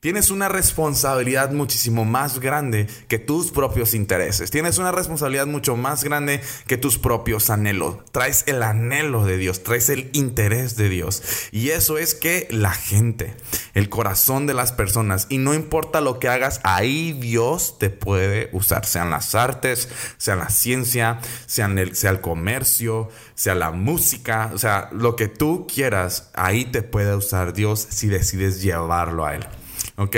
Tienes 0.00 0.30
una 0.30 0.48
responsabilidad 0.48 1.52
muchísimo 1.52 2.06
más 2.06 2.40
grande 2.40 2.86
que 3.06 3.18
tus 3.18 3.50
propios 3.50 3.92
intereses. 3.92 4.50
Tienes 4.50 4.78
una 4.78 4.92
responsabilidad 4.92 5.46
mucho 5.46 5.76
más 5.76 6.04
grande 6.04 6.40
que 6.66 6.78
tus 6.78 6.96
propios 6.96 7.50
anhelos. 7.50 7.96
Traes 8.10 8.44
el 8.46 8.62
anhelo 8.62 9.26
de 9.26 9.36
Dios, 9.36 9.62
traes 9.62 9.90
el 9.90 10.08
interés 10.14 10.76
de 10.76 10.88
Dios. 10.88 11.22
Y 11.52 11.68
eso 11.68 11.98
es 11.98 12.14
que 12.14 12.48
la 12.50 12.72
gente, 12.72 13.34
el 13.74 13.90
corazón 13.90 14.46
de 14.46 14.54
las 14.54 14.72
personas, 14.72 15.26
y 15.28 15.36
no 15.36 15.52
importa 15.52 16.00
lo 16.00 16.18
que 16.18 16.28
hagas, 16.28 16.60
ahí 16.64 17.12
Dios 17.12 17.78
te 17.78 17.90
puede 17.90 18.48
usar. 18.54 18.86
Sean 18.86 19.10
las 19.10 19.34
artes, 19.34 19.90
sea 20.16 20.34
la 20.34 20.48
ciencia, 20.48 21.20
sea 21.44 21.66
el, 21.66 21.94
sea 21.94 22.12
el 22.12 22.22
comercio, 22.22 23.10
sea 23.34 23.54
la 23.54 23.70
música, 23.70 24.50
o 24.54 24.56
sea, 24.56 24.88
lo 24.92 25.14
que 25.14 25.28
tú 25.28 25.66
quieras, 25.66 26.30
ahí 26.32 26.64
te 26.64 26.80
puede 26.80 27.14
usar 27.14 27.52
Dios 27.52 27.86
si 27.90 28.06
decides 28.06 28.62
llevarlo 28.62 29.26
a 29.26 29.34
Él. 29.34 29.46
¿Ok? 30.00 30.16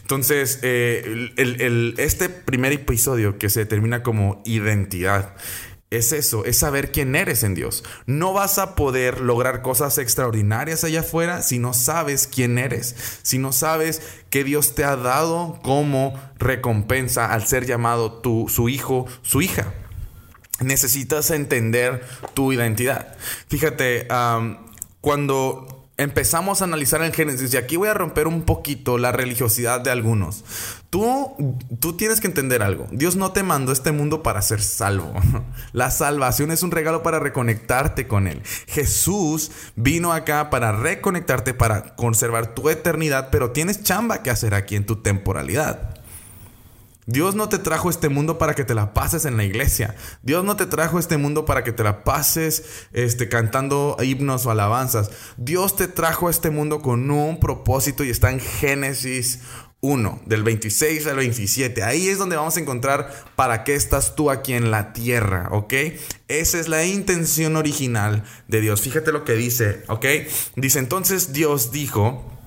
Entonces, 0.00 0.58
eh, 0.62 1.34
este 1.98 2.30
primer 2.30 2.72
episodio 2.72 3.36
que 3.36 3.50
se 3.50 3.60
determina 3.60 4.02
como 4.02 4.40
identidad 4.46 5.34
es 5.90 6.12
eso, 6.12 6.46
es 6.46 6.56
saber 6.56 6.92
quién 6.92 7.14
eres 7.14 7.42
en 7.42 7.54
Dios. 7.54 7.84
No 8.06 8.32
vas 8.32 8.56
a 8.56 8.74
poder 8.74 9.20
lograr 9.20 9.60
cosas 9.60 9.98
extraordinarias 9.98 10.82
allá 10.82 11.00
afuera 11.00 11.42
si 11.42 11.58
no 11.58 11.74
sabes 11.74 12.26
quién 12.26 12.56
eres, 12.56 13.20
si 13.22 13.36
no 13.36 13.52
sabes 13.52 14.00
que 14.30 14.44
Dios 14.44 14.74
te 14.74 14.84
ha 14.84 14.96
dado 14.96 15.60
como 15.62 16.18
recompensa 16.38 17.30
al 17.30 17.46
ser 17.46 17.66
llamado 17.66 18.22
tu, 18.22 18.48
su 18.48 18.70
hijo, 18.70 19.04
su 19.20 19.42
hija. 19.42 19.74
Necesitas 20.60 21.30
entender 21.30 22.02
tu 22.32 22.50
identidad. 22.50 23.14
Fíjate, 23.48 24.08
cuando 25.02 25.77
empezamos 25.98 26.62
a 26.62 26.64
analizar 26.64 27.02
el 27.02 27.12
Génesis, 27.12 27.52
y 27.52 27.56
aquí 27.56 27.76
voy 27.76 27.88
a 27.88 27.94
romper 27.94 28.26
un 28.28 28.42
poquito 28.42 28.96
la 28.96 29.12
religiosidad 29.12 29.80
de 29.80 29.90
algunos. 29.90 30.44
Tú, 30.90 31.56
tú 31.80 31.96
tienes 31.96 32.20
que 32.20 32.28
entender 32.28 32.62
algo. 32.62 32.86
Dios 32.92 33.16
no 33.16 33.32
te 33.32 33.42
mandó 33.42 33.72
este 33.72 33.92
mundo 33.92 34.22
para 34.22 34.40
ser 34.40 34.62
salvo. 34.62 35.12
La 35.72 35.90
salvación 35.90 36.50
es 36.50 36.62
un 36.62 36.70
regalo 36.70 37.02
para 37.02 37.18
reconectarte 37.18 38.06
con 38.06 38.26
Él. 38.26 38.42
Jesús 38.68 39.50
vino 39.76 40.12
acá 40.12 40.48
para 40.48 40.72
reconectarte, 40.72 41.52
para 41.52 41.94
conservar 41.96 42.54
tu 42.54 42.70
eternidad, 42.70 43.28
pero 43.30 43.50
tienes 43.50 43.82
chamba 43.82 44.22
que 44.22 44.30
hacer 44.30 44.54
aquí 44.54 44.76
en 44.76 44.86
tu 44.86 44.96
temporalidad. 45.02 45.97
Dios 47.08 47.34
no 47.34 47.48
te 47.48 47.58
trajo 47.58 47.88
este 47.88 48.10
mundo 48.10 48.36
para 48.36 48.54
que 48.54 48.64
te 48.64 48.74
la 48.74 48.92
pases 48.92 49.24
en 49.24 49.38
la 49.38 49.44
iglesia. 49.44 49.96
Dios 50.22 50.44
no 50.44 50.56
te 50.56 50.66
trajo 50.66 50.98
este 50.98 51.16
mundo 51.16 51.46
para 51.46 51.64
que 51.64 51.72
te 51.72 51.82
la 51.82 52.04
pases 52.04 52.64
este, 52.92 53.30
cantando 53.30 53.96
himnos 53.98 54.44
o 54.44 54.50
alabanzas. 54.50 55.10
Dios 55.38 55.74
te 55.74 55.88
trajo 55.88 56.28
este 56.28 56.50
mundo 56.50 56.82
con 56.82 57.10
un 57.10 57.40
propósito 57.40 58.04
y 58.04 58.10
está 58.10 58.30
en 58.30 58.40
Génesis 58.40 59.40
1, 59.80 60.20
del 60.26 60.42
26 60.42 61.06
al 61.06 61.16
27. 61.16 61.82
Ahí 61.82 62.08
es 62.08 62.18
donde 62.18 62.36
vamos 62.36 62.58
a 62.58 62.60
encontrar 62.60 63.10
para 63.36 63.64
qué 63.64 63.74
estás 63.74 64.14
tú 64.14 64.30
aquí 64.30 64.52
en 64.52 64.70
la 64.70 64.92
tierra, 64.92 65.48
¿ok? 65.52 65.72
Esa 66.28 66.60
es 66.60 66.68
la 66.68 66.84
intención 66.84 67.56
original 67.56 68.22
de 68.48 68.60
Dios. 68.60 68.82
Fíjate 68.82 69.12
lo 69.12 69.24
que 69.24 69.32
dice, 69.32 69.82
¿ok? 69.88 70.04
Dice 70.56 70.78
entonces 70.78 71.32
Dios 71.32 71.72
dijo... 71.72 72.37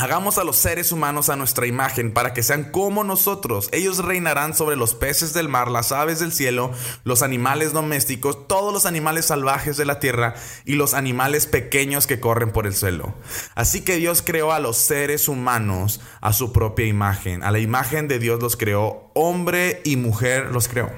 Hagamos 0.00 0.38
a 0.38 0.44
los 0.44 0.54
seres 0.54 0.92
humanos 0.92 1.28
a 1.28 1.34
nuestra 1.34 1.66
imagen 1.66 2.12
para 2.12 2.32
que 2.32 2.44
sean 2.44 2.70
como 2.70 3.02
nosotros. 3.02 3.68
Ellos 3.72 3.98
reinarán 3.98 4.54
sobre 4.54 4.76
los 4.76 4.94
peces 4.94 5.34
del 5.34 5.48
mar, 5.48 5.72
las 5.72 5.90
aves 5.90 6.20
del 6.20 6.30
cielo, 6.30 6.70
los 7.02 7.22
animales 7.22 7.72
domésticos, 7.72 8.46
todos 8.46 8.72
los 8.72 8.86
animales 8.86 9.26
salvajes 9.26 9.76
de 9.76 9.86
la 9.86 9.98
tierra 9.98 10.36
y 10.64 10.74
los 10.74 10.94
animales 10.94 11.48
pequeños 11.48 12.06
que 12.06 12.20
corren 12.20 12.52
por 12.52 12.68
el 12.68 12.76
suelo. 12.76 13.12
Así 13.56 13.80
que 13.80 13.96
Dios 13.96 14.22
creó 14.24 14.52
a 14.52 14.60
los 14.60 14.76
seres 14.76 15.26
humanos 15.26 16.00
a 16.20 16.32
su 16.32 16.52
propia 16.52 16.86
imagen. 16.86 17.42
A 17.42 17.50
la 17.50 17.58
imagen 17.58 18.06
de 18.06 18.20
Dios 18.20 18.40
los 18.40 18.56
creó, 18.56 19.10
hombre 19.14 19.82
y 19.84 19.96
mujer 19.96 20.52
los 20.52 20.68
creó. 20.68 20.92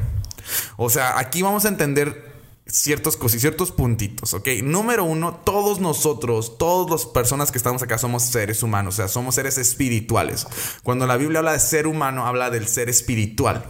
O 0.77 0.91
sea, 0.91 1.19
aquí 1.19 1.41
vamos 1.41 1.65
a 1.65 1.69
entender 1.69 2.30
ciertos 2.71 3.17
cosas, 3.17 3.41
ciertos 3.41 3.73
puntitos, 3.73 4.35
¿ok? 4.35 4.49
Número 4.63 5.05
uno, 5.05 5.35
todos 5.45 5.81
nosotros, 5.81 6.59
todas 6.59 6.91
las 6.91 7.07
personas 7.07 7.51
que 7.51 7.59
estamos 7.59 7.83
acá 7.83 7.99
somos 7.99 8.25
seres 8.25 8.63
humanos, 8.63 8.95
o 8.95 8.97
sea, 8.97 9.09
somos 9.09 9.35
seres 9.35 9.59
espirituales. 9.59 10.47
Cuando 10.83 11.07
la 11.07 11.17
Biblia 11.17 11.41
habla 11.41 11.53
de 11.53 11.61
ser 11.61 11.87
humano, 11.87 12.27
habla 12.27 12.51
del 12.51 12.67
ser 12.69 12.89
espiritual. 12.89 13.65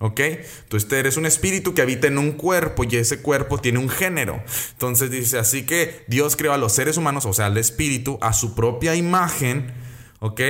¿Ok? 0.00 0.20
Entonces 0.20 0.92
eres 0.92 1.16
un 1.16 1.24
espíritu 1.24 1.72
que 1.72 1.80
habita 1.80 2.08
en 2.08 2.18
un 2.18 2.32
cuerpo 2.32 2.84
y 2.84 2.96
ese 2.96 3.22
cuerpo 3.22 3.58
tiene 3.58 3.78
un 3.78 3.88
género. 3.88 4.42
Entonces 4.72 5.10
dice, 5.10 5.38
así 5.38 5.64
que 5.64 6.04
Dios 6.08 6.36
creó 6.36 6.52
a 6.52 6.58
los 6.58 6.72
seres 6.72 6.98
humanos, 6.98 7.24
o 7.24 7.32
sea, 7.32 7.46
al 7.46 7.56
espíritu, 7.56 8.18
a 8.20 8.34
su 8.34 8.54
propia 8.54 8.96
imagen. 8.96 9.72
¿Ok? 10.20 10.40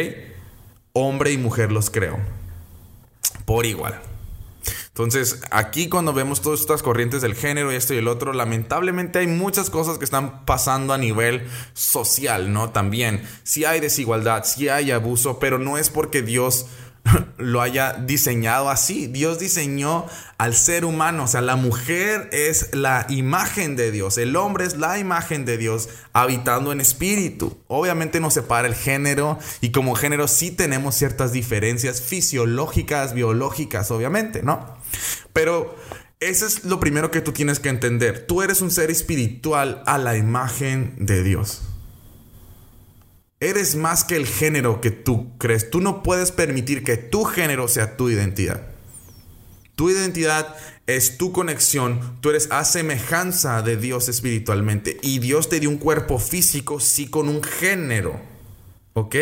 Hombre 0.93 1.31
y 1.31 1.39
mujer 1.39 1.71
los 1.71 1.91
creó. 1.91 2.19
Por 3.45 3.67
igual. 3.67 4.01
Entonces, 4.95 5.41
aquí 5.51 5.89
cuando 5.89 6.13
vemos 6.13 6.41
todas 6.41 6.61
estas 6.61 6.85
corrientes 6.85 7.21
del 7.21 7.35
género 7.35 7.73
y 7.73 7.75
esto 7.75 7.95
y 7.95 7.97
el 7.97 8.07
otro, 8.07 8.33
lamentablemente 8.33 9.19
hay 9.19 9.27
muchas 9.27 9.69
cosas 9.69 9.99
que 9.99 10.05
están 10.05 10.45
pasando 10.45 10.93
a 10.93 10.99
nivel 10.99 11.49
social, 11.73 12.53
¿no? 12.53 12.71
También, 12.71 13.27
si 13.43 13.65
hay 13.65 13.81
desigualdad, 13.81 14.45
si 14.45 14.69
hay 14.69 14.93
abuso, 14.93 15.41
pero 15.41 15.59
no 15.59 15.79
es 15.79 15.91
porque 15.91 16.23
Dios 16.23 16.67
lo 17.39 17.61
haya 17.61 17.95
diseñado 17.95 18.71
así. 18.71 19.09
Dios 19.09 19.41
diseñó 19.41 20.07
al 20.39 20.55
ser 20.55 20.85
humano, 20.85 21.25
o 21.25 21.27
sea, 21.27 21.41
la 21.41 21.57
mujer 21.57 22.29
es 22.31 22.73
la 22.73 23.07
imagen 23.09 23.75
de 23.75 23.91
Dios, 23.91 24.17
el 24.17 24.37
hombre 24.37 24.65
es 24.65 24.77
la 24.77 25.01
imagen 25.01 25.45
de 25.45 25.59
Dios 25.59 25.89
habitando 26.13 26.71
en 26.71 26.81
espíritu. 26.81 27.59
Obviamente 27.67 28.21
nos 28.21 28.35
separa 28.35 28.69
el 28.69 28.77
género 28.77 29.41
y 29.61 29.73
como 29.73 29.97
género 29.97 30.29
sí 30.29 30.53
tenemos 30.53 30.95
ciertas 30.95 31.33
diferencias 31.33 32.01
fisiológicas, 32.01 33.13
biológicas, 33.13 33.91
obviamente, 33.91 34.45
¿no? 34.45 34.74
Pero 35.33 35.77
eso 36.21 36.47
es 36.47 36.65
lo 36.65 36.81
primero 36.81 37.11
que 37.11 37.21
tú 37.21 37.33
tienes 37.33 37.61
que 37.61 37.69
entender. 37.69 38.27
Tú 38.27 38.43
eres 38.43 38.61
un 38.61 38.71
ser 38.71 38.91
espiritual 38.91 39.83
a 39.87 39.99
la 39.99 40.17
imagen 40.17 40.95
de 40.99 41.23
Dios. 41.23 41.63
Eres 43.41 43.77
más 43.77 44.05
que 44.05 44.17
el 44.17 44.27
género 44.27 44.81
que 44.81 44.91
tú 44.91 45.37
crees. 45.37 45.71
Tú 45.71 45.81
no 45.81 46.03
puedes 46.03 46.33
permitir 46.33 46.83
que 46.83 46.97
tu 46.97 47.25
género 47.25 47.69
sea 47.69 47.97
tu 47.97 48.09
identidad. 48.09 48.63
Tu 49.77 49.91
identidad 49.91 50.57
es 50.87 51.19
tu 51.19 51.33
conexión. 51.33 52.19
Tú 52.21 52.31
eres 52.31 52.49
a 52.51 52.65
semejanza 52.65 53.61
de 53.61 53.77
Dios 53.77 54.09
espiritualmente. 54.09 54.99
Y 55.03 55.19
Dios 55.19 55.49
te 55.49 55.61
dio 55.61 55.69
un 55.69 55.79
cuerpo 55.79 56.19
físico, 56.19 56.81
sí, 56.81 57.09
con 57.09 57.29
un 57.29 57.43
género. 57.43 58.19
¿Ok? 58.95 59.17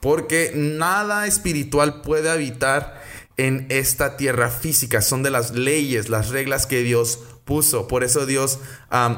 Porque 0.00 0.52
nada 0.54 1.26
espiritual 1.26 2.02
puede 2.02 2.30
habitar 2.30 3.01
en 3.36 3.66
esta 3.70 4.16
tierra 4.16 4.50
física. 4.50 5.02
Son 5.02 5.22
de 5.22 5.30
las 5.30 5.52
leyes, 5.52 6.08
las 6.08 6.28
reglas 6.28 6.66
que 6.66 6.82
Dios 6.82 7.20
puso. 7.44 7.88
Por 7.88 8.04
eso 8.04 8.26
Dios 8.26 8.58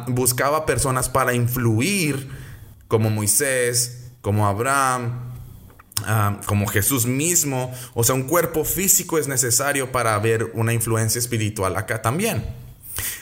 buscaba 0.09 0.66
personas 0.66 1.09
para 1.09 1.35
influir 1.35 2.29
como 2.88 3.11
Moisés, 3.11 4.11
como 4.20 4.46
Abraham, 4.46 5.33
ah, 6.05 6.40
como 6.46 6.66
Jesús 6.66 7.07
mismo. 7.07 7.72
O 7.94 8.05
sea, 8.05 8.14
un 8.14 8.24
cuerpo 8.24 8.64
físico 8.64 9.18
es 9.18 9.29
necesario 9.29 9.92
para 9.92 10.18
ver 10.18 10.50
una 10.55 10.72
influencia 10.72 11.18
espiritual 11.18 11.77
acá 11.77 12.03
también. 12.03 12.44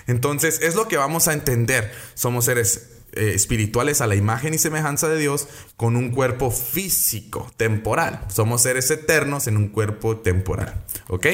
Entonces, 0.07 0.61
es 0.63 0.75
lo 0.75 0.89
que 0.89 0.97
vamos 0.97 1.29
a 1.29 1.33
entender. 1.33 1.93
Somos 2.15 2.45
seres 2.45 2.92
eh, 3.13 3.33
espirituales 3.35 4.01
a 4.01 4.07
la 4.07 4.15
imagen 4.15 4.55
y 4.55 4.59
semejanza 4.59 5.09
de 5.09 5.19
Dios 5.19 5.49
con 5.77 5.97
un 5.97 6.11
cuerpo 6.11 6.51
físico, 6.51 7.51
temporal. 7.57 8.25
Somos 8.29 8.63
seres 8.63 8.91
eternos 8.91 9.47
en 9.47 9.57
un 9.57 9.69
cuerpo 9.69 10.17
temporal. 10.19 10.75
¿Ok? 11.09 11.27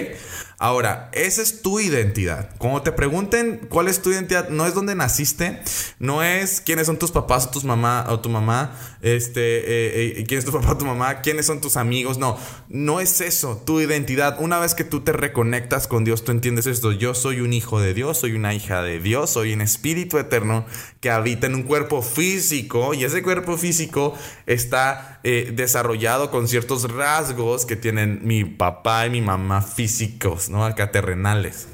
Ahora, 0.61 1.09
esa 1.12 1.41
es 1.41 1.62
tu 1.62 1.79
identidad. 1.79 2.51
Cuando 2.59 2.83
te 2.83 2.91
pregunten 2.91 3.69
cuál 3.69 3.87
es 3.87 4.03
tu 4.03 4.11
identidad, 4.11 4.49
no 4.49 4.67
es 4.67 4.75
dónde 4.75 4.97
naciste, 4.97 5.62
no 6.01 6.25
es 6.25 6.61
quiénes 6.61 6.88
son 6.88 6.99
tus 6.99 7.12
papás 7.12 7.47
o 7.47 7.51
tus 7.51 7.62
mamá 7.62 8.05
o 8.09 8.19
tu 8.19 8.29
mamá, 8.29 8.77
este, 9.01 9.41
eh, 9.41 10.19
eh, 10.19 10.25
quién 10.27 10.38
es 10.38 10.45
tu 10.45 10.51
papá 10.59 10.73
o 10.73 10.77
tu 10.77 10.85
mamá, 10.85 11.21
quiénes 11.21 11.47
son 11.47 11.61
tus 11.61 11.77
amigos, 11.77 12.19
no, 12.19 12.37
no 12.69 12.99
es 12.99 13.21
eso, 13.21 13.62
tu 13.64 13.81
identidad. 13.81 14.37
Una 14.41 14.59
vez 14.59 14.75
que 14.75 14.83
tú 14.83 15.03
te 15.03 15.12
reconectas 15.12 15.87
con 15.87 16.03
Dios, 16.03 16.25
tú 16.25 16.33
entiendes 16.33 16.67
esto, 16.67 16.91
yo 16.91 17.14
soy 17.14 17.41
un 17.41 17.53
hijo 17.53 17.81
de 17.81 17.95
Dios, 17.95 18.19
soy 18.19 18.33
una 18.33 18.53
hija 18.53 18.83
de 18.83 18.99
Dios, 18.99 19.31
soy 19.31 19.53
un 19.53 19.61
espíritu 19.61 20.19
eterno 20.19 20.67
que 21.01 21.11
habita 21.12 21.47
en 21.47 21.55
un 21.55 21.62
cuerpo 21.68 22.02
físico 22.02 22.94
y 22.94 23.04
ese 23.04 23.22
cuerpo 23.22 23.57
físico 23.57 24.14
está 24.46 25.20
eh, 25.22 25.52
desarrollado 25.54 26.33
con 26.33 26.48
ciertos 26.48 26.90
rasgos 26.92 27.64
que 27.64 27.76
tienen 27.76 28.20
mi 28.24 28.44
papá 28.44 29.07
y 29.07 29.11
mi 29.11 29.20
mamá 29.20 29.62
físicos. 29.62 30.48
¿no? 30.48 30.64
Acá 30.64 30.90
terrenales. 30.90 31.68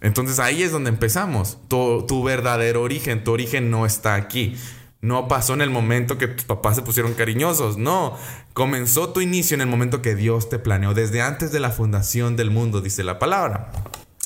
Entonces 0.00 0.38
ahí 0.38 0.62
es 0.62 0.72
donde 0.72 0.88
empezamos. 0.88 1.58
Tu, 1.68 2.06
tu, 2.06 2.24
verdadero 2.24 2.82
origen, 2.82 3.22
tu 3.22 3.32
origen 3.32 3.70
no 3.70 3.84
está 3.84 4.14
aquí. 4.14 4.56
No 5.00 5.28
pasó 5.28 5.54
en 5.54 5.62
el 5.62 5.70
momento 5.70 6.16
que 6.16 6.28
tus 6.28 6.44
papás 6.44 6.76
se 6.76 6.82
pusieron 6.82 7.14
cariñosos. 7.14 7.76
No, 7.76 8.16
comenzó 8.52 9.10
tu 9.10 9.20
inicio 9.20 9.54
en 9.54 9.60
el 9.60 9.66
momento 9.66 10.00
que 10.00 10.14
Dios 10.14 10.48
te 10.48 10.58
planeó, 10.58 10.94
desde 10.94 11.22
antes 11.22 11.52
de 11.52 11.60
la 11.60 11.70
fundación 11.70 12.36
del 12.36 12.50
mundo, 12.50 12.80
dice 12.80 13.02
la 13.02 13.18
palabra. 13.18 13.70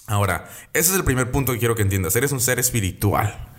Ahora, 0.06 0.48
ese 0.72 0.92
es 0.92 0.96
el 0.96 1.04
primer 1.04 1.30
punto 1.30 1.52
que 1.52 1.58
quiero 1.58 1.74
que 1.74 1.82
entiendas. 1.82 2.14
Eres 2.14 2.32
un 2.32 2.40
ser 2.40 2.58
espiritual. 2.58 3.55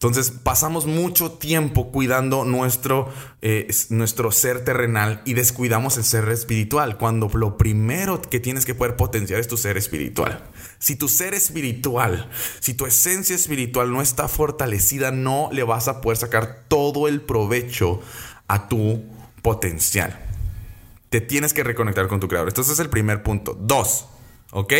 Entonces 0.00 0.30
pasamos 0.30 0.86
mucho 0.86 1.32
tiempo 1.32 1.92
cuidando 1.92 2.46
nuestro, 2.46 3.12
eh, 3.42 3.68
nuestro 3.90 4.32
ser 4.32 4.64
terrenal 4.64 5.20
y 5.26 5.34
descuidamos 5.34 5.98
el 5.98 6.04
ser 6.04 6.26
espiritual, 6.30 6.96
cuando 6.96 7.28
lo 7.34 7.58
primero 7.58 8.22
que 8.22 8.40
tienes 8.40 8.64
que 8.64 8.74
poder 8.74 8.96
potenciar 8.96 9.40
es 9.40 9.46
tu 9.46 9.58
ser 9.58 9.76
espiritual. 9.76 10.42
Si 10.78 10.96
tu 10.96 11.06
ser 11.06 11.34
espiritual, 11.34 12.30
si 12.60 12.72
tu 12.72 12.86
esencia 12.86 13.36
espiritual 13.36 13.92
no 13.92 14.00
está 14.00 14.26
fortalecida, 14.26 15.10
no 15.10 15.50
le 15.52 15.64
vas 15.64 15.86
a 15.86 16.00
poder 16.00 16.16
sacar 16.16 16.64
todo 16.68 17.06
el 17.06 17.20
provecho 17.20 18.00
a 18.48 18.68
tu 18.68 19.04
potencial. 19.42 20.18
Te 21.10 21.20
tienes 21.20 21.52
que 21.52 21.62
reconectar 21.62 22.08
con 22.08 22.20
tu 22.20 22.28
creador. 22.28 22.48
Entonces 22.48 22.72
es 22.72 22.80
el 22.80 22.88
primer 22.88 23.22
punto. 23.22 23.54
Dos, 23.60 24.06
¿ok? 24.52 24.72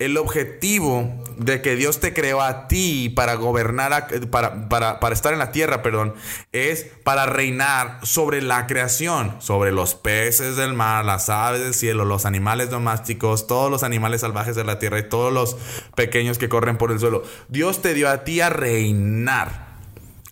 El 0.00 0.16
objetivo 0.16 1.22
de 1.36 1.62
que 1.62 1.76
Dios 1.76 2.00
te 2.00 2.12
creó 2.12 2.42
a 2.42 2.66
ti 2.66 3.12
para 3.14 3.34
gobernar, 3.34 4.08
para, 4.30 4.68
para, 4.68 5.14
estar 5.14 5.32
en 5.32 5.38
la 5.38 5.52
tierra, 5.52 5.82
perdón, 5.82 6.14
es 6.52 6.84
para 7.04 7.26
reinar 7.26 8.00
sobre 8.02 8.42
la 8.42 8.66
creación, 8.66 9.36
sobre 9.40 9.70
los 9.70 9.94
peces 9.94 10.56
del 10.56 10.74
mar, 10.74 11.04
las 11.04 11.28
aves 11.28 11.60
del 11.60 11.74
cielo, 11.74 12.04
los 12.04 12.26
animales 12.26 12.70
domésticos, 12.70 13.46
todos 13.46 13.70
los 13.70 13.84
animales 13.84 14.22
salvajes 14.22 14.56
de 14.56 14.64
la 14.64 14.80
tierra 14.80 14.98
y 14.98 15.08
todos 15.08 15.32
los 15.32 15.56
pequeños 15.94 16.38
que 16.38 16.48
corren 16.48 16.76
por 16.76 16.90
el 16.90 16.98
suelo. 16.98 17.22
Dios 17.48 17.80
te 17.80 17.94
dio 17.94 18.08
a 18.08 18.24
ti 18.24 18.40
a 18.40 18.50
reinar, 18.50 19.78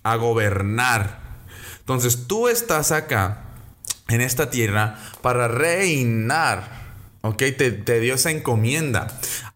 a 0.02 0.16
gobernar. 0.16 1.20
Entonces 1.78 2.26
tú 2.26 2.48
estás 2.48 2.90
acá, 2.90 3.44
en 4.08 4.20
esta 4.20 4.50
tierra, 4.50 4.98
para 5.22 5.46
reinar 5.46 6.81
¿Ok? 7.22 7.42
Te, 7.56 8.00
dio 8.00 8.14
esa 8.14 8.30
encomienda. 8.30 9.06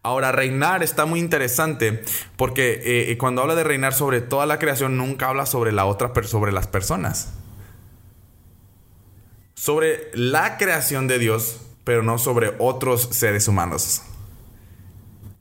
Ahora, 0.01 0.31
reinar 0.31 0.83
está 0.83 1.05
muy 1.05 1.19
interesante 1.19 2.03
porque 2.35 2.81
eh, 2.83 3.17
cuando 3.17 3.41
habla 3.41 3.55
de 3.55 3.63
reinar 3.63 3.93
sobre 3.93 4.21
toda 4.21 4.45
la 4.45 4.57
creación, 4.57 4.97
nunca 4.97 5.29
habla 5.29 5.45
sobre 5.45 5.71
la 5.71 5.85
otra, 5.85 6.11
sobre 6.23 6.51
las 6.51 6.67
personas. 6.67 7.33
Sobre 9.53 10.09
la 10.13 10.57
creación 10.57 11.07
de 11.07 11.19
Dios, 11.19 11.59
pero 11.83 12.03
no 12.03 12.17
sobre 12.17 12.53
otros 12.57 13.09
seres 13.11 13.47
humanos. 13.47 14.01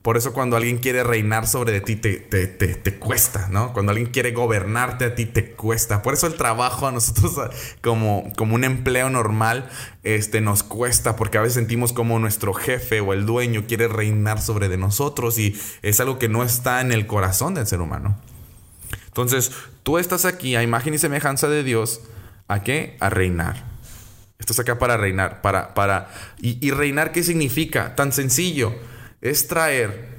Por 0.06 0.16
eso 0.16 0.32
cuando 0.32 0.56
alguien 0.56 0.78
quiere 0.78 1.02
reinar 1.02 1.48
sobre 1.48 1.80
ti 1.80 1.96
te, 1.96 2.18
te, 2.18 2.46
te, 2.46 2.94
cuesta, 2.94 3.48
¿no? 3.50 3.72
Cuando 3.72 3.90
alguien 3.90 4.08
quiere 4.08 4.30
gobernarte 4.30 5.04
a 5.04 5.16
ti 5.16 5.26
te 5.26 5.50
cuesta. 5.50 6.00
Por 6.02 6.14
eso 6.14 6.28
el 6.28 6.34
trabajo 6.34 6.86
a 6.86 6.92
nosotros 6.92 7.32
como, 7.82 8.32
como 8.36 8.54
un 8.54 8.62
empleo 8.62 9.10
normal 9.10 9.68
este, 10.04 10.40
nos 10.40 10.62
cuesta 10.62 11.16
porque 11.16 11.38
a 11.38 11.40
veces 11.40 11.54
sentimos 11.54 11.92
como 11.92 12.20
nuestro 12.20 12.54
jefe 12.54 13.00
o 13.00 13.14
el 13.14 13.26
dueño 13.26 13.64
quiere 13.66 13.88
reinar 13.88 14.40
sobre 14.40 14.68
de 14.68 14.76
nosotros 14.76 15.40
y 15.40 15.60
es 15.82 15.98
algo 15.98 16.20
que 16.20 16.28
no 16.28 16.44
está 16.44 16.80
en 16.80 16.92
el 16.92 17.08
corazón 17.08 17.54
del 17.54 17.66
ser 17.66 17.80
humano. 17.80 18.16
Entonces, 19.08 19.50
tú 19.82 19.98
estás 19.98 20.24
aquí 20.24 20.54
a 20.54 20.62
imagen 20.62 20.94
y 20.94 20.98
semejanza 20.98 21.48
de 21.48 21.64
Dios. 21.64 22.00
¿A 22.46 22.62
qué? 22.62 22.96
A 23.00 23.10
reinar. 23.10 23.64
Estás 24.38 24.60
acá 24.60 24.78
para 24.78 24.96
reinar, 24.96 25.42
para, 25.42 25.74
para... 25.74 26.12
¿Y, 26.40 26.64
y 26.64 26.70
reinar 26.70 27.10
qué 27.10 27.24
significa? 27.24 27.96
Tan 27.96 28.12
sencillo 28.12 28.72
es 29.30 29.48
traer 29.48 30.16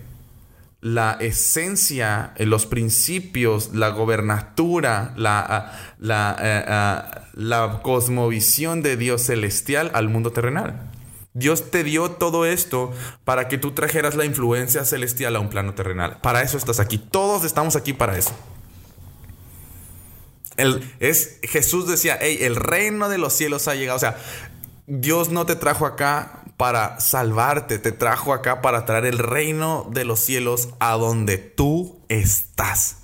la 0.82 1.18
esencia, 1.20 2.34
eh, 2.36 2.46
los 2.46 2.66
principios, 2.66 3.74
la 3.74 3.90
gobernatura, 3.90 5.14
la, 5.18 5.40
ah, 5.40 5.96
la, 6.00 6.38
eh, 6.40 6.66
ah, 6.68 7.22
la 7.34 7.80
cosmovisión 7.82 8.82
de 8.82 8.96
Dios 8.98 9.24
celestial 9.24 9.92
al 9.94 10.10
mundo 10.10 10.32
terrenal. 10.32 10.92
Dios 11.34 11.70
te 11.70 11.84
dio 11.84 12.12
todo 12.12 12.46
esto 12.46 12.92
para 13.24 13.48
que 13.48 13.58
tú 13.58 13.72
trajeras 13.72 14.16
la 14.16 14.26
influencia 14.26 14.86
celestial 14.86 15.36
a 15.36 15.40
un 15.40 15.50
plano 15.50 15.76
terrenal. 15.76 16.18
Para 16.22 16.42
eso 16.42 16.58
estás 16.58 16.80
aquí. 16.80 16.98
Todos 16.98 17.44
estamos 17.44 17.76
aquí 17.76 17.94
para 17.94 18.18
eso. 18.18 18.32
El, 20.58 20.84
es, 21.00 21.38
Jesús 21.44 21.88
decía, 21.88 22.18
hey, 22.20 22.40
el 22.42 22.56
reino 22.56 23.08
de 23.08 23.20
los 23.20 23.34
cielos 23.34 23.68
ha 23.68 23.76
llegado. 23.76 23.98
O 23.98 24.00
sea, 24.00 24.18
Dios 24.88 25.30
no 25.30 25.46
te 25.46 25.56
trajo 25.56 25.86
acá 25.86 26.44
para 26.58 27.00
salvarte, 27.00 27.78
te 27.78 27.92
trajo 27.92 28.34
acá 28.34 28.62
para 28.62 28.86
traer 28.86 29.06
el 29.06 29.20
reino 29.20 29.88
de 29.92 30.06
los 30.06 30.20
cielos 30.20 30.70
a 30.80 30.94
donde 30.94 31.38
tú 31.38 32.00
estás. 32.10 32.98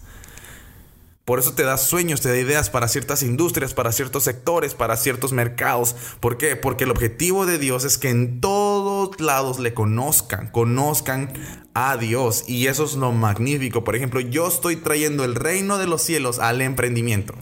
Por 1.25 1.39
eso 1.39 1.53
te 1.53 1.63
da 1.63 1.77
sueños, 1.77 2.19
te 2.19 2.27
da 2.27 2.37
ideas 2.37 2.69
para 2.69 2.89
ciertas 2.89 3.23
industrias, 3.23 3.73
para 3.73 3.93
ciertos 3.93 4.23
sectores, 4.25 4.73
para 4.73 4.97
ciertos 4.97 5.31
mercados. 5.31 5.95
¿Por 6.19 6.37
qué? 6.37 6.57
Porque 6.57 6.83
el 6.83 6.91
objetivo 6.91 7.45
de 7.45 7.59
Dios 7.59 7.85
es 7.85 7.97
que 7.97 8.09
en 8.09 8.41
todos 8.41 9.21
lados 9.21 9.57
le 9.59 9.73
conozcan, 9.73 10.49
conozcan 10.51 11.31
a 11.73 11.95
Dios. 11.95 12.43
Y 12.49 12.67
eso 12.67 12.83
es 12.83 12.95
lo 12.95 13.13
magnífico. 13.13 13.85
Por 13.85 13.95
ejemplo, 13.95 14.19
yo 14.19 14.47
estoy 14.47 14.75
trayendo 14.75 15.23
el 15.23 15.35
reino 15.35 15.77
de 15.77 15.87
los 15.87 16.01
cielos 16.01 16.39
al 16.39 16.61
emprendimiento. 16.61 17.35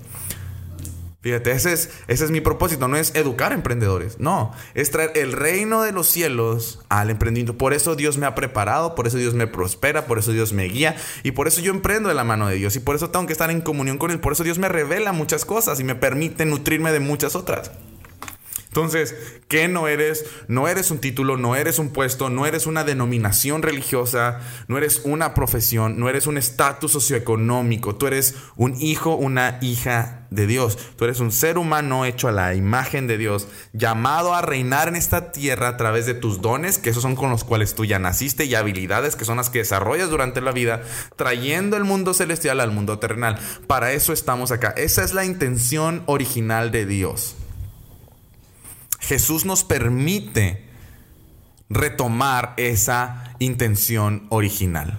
Fíjate, 1.22 1.52
ese 1.52 1.72
es, 1.72 1.92
ese 2.08 2.26
es 2.26 2.32
mi 2.32 2.42
propósito, 2.42 2.88
no 2.88 2.98
es 2.98 3.14
educar 3.14 3.54
emprendedores, 3.54 4.20
no, 4.20 4.54
es 4.74 4.90
traer 4.90 5.12
el 5.14 5.34
reino 5.34 5.84
de 5.84 5.92
los 5.92 6.08
cielos 6.08 6.80
al 6.90 7.12
emprendimiento. 7.12 7.60
Por 7.60 7.76
eso 7.76 7.96
Dios 7.96 8.18
me 8.18 8.26
ha 8.26 8.34
preparado, 8.34 8.96
por 8.96 9.06
eso 9.06 9.18
Dios 9.18 9.36
me 9.36 9.46
prospera, 9.46 10.08
por 10.08 10.18
eso 10.18 10.32
Dios 10.32 10.52
me 10.52 10.64
guía 10.64 10.96
y 11.22 11.32
por 11.32 11.48
eso 11.48 11.62
yo 11.62 11.72
emprendo 11.72 12.10
de 12.10 12.16
la 12.16 12.24
mano 12.24 12.48
de 12.48 12.56
Dios 12.56 12.76
y 12.76 12.80
por 12.80 12.96
eso 12.96 13.12
tengo 13.12 13.28
que 13.28 13.34
estar 13.34 13.52
en 13.52 13.62
comunión 13.62 14.00
con 14.00 14.10
Él, 14.10 14.20
por 14.20 14.34
eso 14.34 14.44
Dios 14.44 14.58
me 14.58 14.68
revela 14.68 15.12
muchas 15.12 15.46
cosas 15.46 15.80
y 15.80 15.84
me 15.84 15.94
permite 15.94 16.46
nutrirme 16.48 16.92
de 16.92 17.00
muchas 17.00 17.36
otras. 17.36 17.70
Entonces, 18.72 19.14
¿qué 19.50 19.68
no 19.68 19.90
eres? 19.90 20.24
No 20.48 20.70
eres 20.70 20.92
un 20.92 21.00
título, 21.00 21.36
no 21.36 21.58
eres 21.58 21.78
un 21.78 21.90
puesto, 21.90 22.30
no 22.30 22.46
eres 22.46 22.68
una 22.68 22.86
denominación 22.86 23.64
religiosa, 23.64 24.40
no 24.70 24.78
eres 24.78 25.02
una 25.04 25.34
profesión, 25.34 26.00
no 26.00 26.08
eres 26.08 26.26
un 26.26 26.38
estatus 26.38 26.94
socioeconómico, 26.94 27.98
tú 27.98 28.08
eres 28.08 28.36
un 28.56 28.82
hijo, 28.82 29.16
una 29.16 29.60
hija 29.62 30.26
de 30.30 30.48
Dios, 30.48 30.78
tú 30.96 31.04
eres 31.04 31.20
un 31.20 31.34
ser 31.34 31.58
humano 31.58 32.06
hecho 32.06 32.30
a 32.30 32.32
la 32.32 32.56
imagen 32.56 33.08
de 33.08 33.18
Dios, 33.18 33.50
llamado 33.74 34.34
a 34.34 34.42
reinar 34.42 34.88
en 34.88 34.96
esta 34.96 35.34
tierra 35.34 35.68
a 35.68 35.76
través 35.76 36.06
de 36.06 36.14
tus 36.14 36.42
dones, 36.42 36.78
que 36.78 36.92
esos 36.92 37.04
son 37.04 37.18
con 37.18 37.30
los 37.30 37.44
cuales 37.44 37.76
tú 37.76 37.84
ya 37.84 38.00
naciste, 38.00 38.46
y 38.46 38.56
habilidades, 38.56 39.18
que 39.18 39.26
son 39.26 39.36
las 39.36 39.50
que 39.50 39.60
desarrollas 39.60 40.10
durante 40.10 40.40
la 40.40 40.54
vida, 40.54 40.82
trayendo 41.18 41.76
el 41.76 41.84
mundo 41.84 42.14
celestial 42.14 42.62
al 42.62 42.72
mundo 42.72 43.00
terrenal. 43.00 43.38
Para 43.68 43.92
eso 43.92 44.14
estamos 44.14 44.54
acá. 44.54 44.74
Esa 44.78 45.04
es 45.04 45.14
la 45.14 45.26
intención 45.26 46.04
original 46.06 46.72
de 46.72 46.86
Dios. 46.86 47.36
Jesús 49.12 49.44
nos 49.44 49.66
permite 49.66 50.64
retomar 51.70 52.54
esa 52.56 53.36
intención 53.40 54.26
original. 54.30 54.98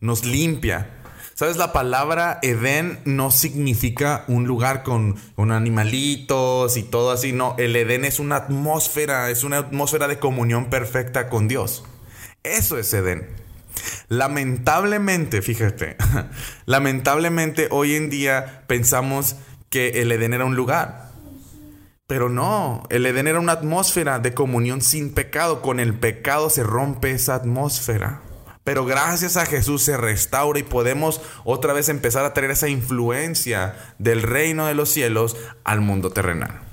Nos 0.00 0.24
limpia. 0.24 0.88
¿Sabes? 1.34 1.58
La 1.58 1.74
palabra 1.74 2.38
Edén 2.40 3.00
no 3.04 3.30
significa 3.30 4.24
un 4.26 4.46
lugar 4.46 4.82
con, 4.84 5.18
animalitos 5.36 6.78
y 6.78 6.82
todo 6.82 7.10
así. 7.10 7.34
No, 7.34 7.54
el 7.58 7.76
Edén 7.76 8.06
es 8.06 8.20
una 8.20 8.36
atmósfera, 8.36 9.28
es 9.28 9.44
una 9.44 9.58
atmósfera 9.58 10.08
de 10.08 10.18
comunión 10.18 10.70
perfecta 10.70 11.28
con 11.28 11.46
Dios. 11.46 11.84
Eso 12.42 12.78
es 12.78 12.94
Edén. 12.94 13.28
Lamentablemente, 14.08 15.42
fíjate, 15.42 15.98
lamentablemente 16.64 17.68
hoy 17.70 17.96
en 17.96 18.08
día 18.08 18.64
pensamos 18.66 19.36
que 19.68 20.00
el 20.00 20.10
Edén 20.10 20.32
era 20.32 20.46
un 20.46 20.56
lugar. 20.56 21.03
Pero 22.06 22.28
no, 22.28 22.82
el 22.90 23.06
Edén 23.06 23.28
era 23.28 23.40
una 23.40 23.52
atmósfera 23.52 24.18
de 24.18 24.34
comunión 24.34 24.82
sin 24.82 25.14
pecado. 25.14 25.62
Con 25.62 25.80
el 25.80 25.94
pecado 25.94 26.50
se 26.50 26.62
rompe 26.62 27.12
esa 27.12 27.34
atmósfera. 27.34 28.20
Pero 28.62 28.84
gracias 28.84 29.38
a 29.38 29.46
Jesús 29.46 29.82
se 29.82 29.96
restaura 29.96 30.58
y 30.58 30.64
podemos 30.64 31.22
otra 31.44 31.72
vez 31.72 31.88
empezar 31.88 32.26
a 32.26 32.34
tener 32.34 32.50
esa 32.50 32.68
influencia 32.68 33.74
del 33.98 34.22
reino 34.22 34.66
de 34.66 34.74
los 34.74 34.90
cielos 34.90 35.36
al 35.64 35.80
mundo 35.80 36.10
terrenal. 36.10 36.63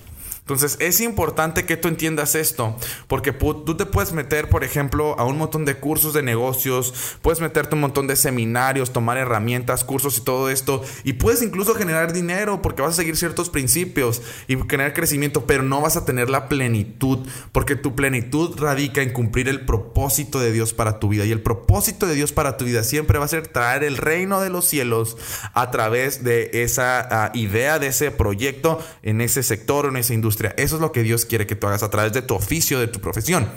Entonces 0.51 0.77
es 0.81 0.99
importante 0.99 1.65
que 1.65 1.77
tú 1.77 1.87
entiendas 1.87 2.35
esto, 2.35 2.75
porque 3.07 3.31
tú 3.31 3.77
te 3.77 3.85
puedes 3.85 4.11
meter, 4.11 4.49
por 4.49 4.65
ejemplo, 4.65 5.17
a 5.17 5.23
un 5.23 5.37
montón 5.37 5.63
de 5.63 5.75
cursos 5.75 6.13
de 6.13 6.23
negocios, 6.23 7.17
puedes 7.21 7.39
meterte 7.39 7.73
a 7.73 7.75
un 7.75 7.81
montón 7.81 8.05
de 8.05 8.17
seminarios, 8.17 8.91
tomar 8.91 9.17
herramientas, 9.17 9.85
cursos 9.85 10.17
y 10.17 10.21
todo 10.21 10.49
esto, 10.49 10.83
y 11.05 11.13
puedes 11.13 11.41
incluso 11.41 11.73
generar 11.73 12.11
dinero 12.11 12.61
porque 12.61 12.81
vas 12.81 12.91
a 12.91 12.97
seguir 12.97 13.15
ciertos 13.15 13.49
principios 13.49 14.21
y 14.49 14.57
generar 14.57 14.93
crecimiento, 14.93 15.45
pero 15.45 15.63
no 15.63 15.79
vas 15.79 15.95
a 15.95 16.03
tener 16.03 16.29
la 16.29 16.49
plenitud, 16.49 17.19
porque 17.53 17.77
tu 17.77 17.95
plenitud 17.95 18.59
radica 18.59 19.01
en 19.01 19.13
cumplir 19.13 19.47
el 19.47 19.65
propósito 19.65 20.41
de 20.41 20.51
Dios 20.51 20.73
para 20.73 20.99
tu 20.99 21.07
vida, 21.07 21.23
y 21.23 21.31
el 21.31 21.41
propósito 21.41 22.07
de 22.07 22.15
Dios 22.15 22.33
para 22.33 22.57
tu 22.57 22.65
vida 22.65 22.83
siempre 22.83 23.19
va 23.19 23.23
a 23.23 23.29
ser 23.29 23.47
traer 23.47 23.85
el 23.85 23.95
reino 23.95 24.41
de 24.41 24.49
los 24.49 24.65
cielos 24.65 25.15
a 25.53 25.71
través 25.71 26.25
de 26.25 26.49
esa 26.51 27.07
ah, 27.09 27.31
idea, 27.35 27.79
de 27.79 27.87
ese 27.87 28.11
proyecto 28.11 28.79
en 29.01 29.21
ese 29.21 29.43
sector, 29.43 29.85
en 29.85 29.95
esa 29.95 30.13
industria 30.13 30.40
eso 30.49 30.75
es 30.75 30.82
lo 30.82 30.91
que 30.91 31.04
Dios 31.04 31.25
quiere 31.25 31.47
que 31.47 31.56
tú 31.56 31.67
hagas 31.67 31.84
a 31.84 31.89
través 31.89 32.13
de 32.13 32.21
tu 32.21 32.36
oficio, 32.36 32.80
de 32.80 32.88
tu 32.88 32.99
profesión. 32.99 33.49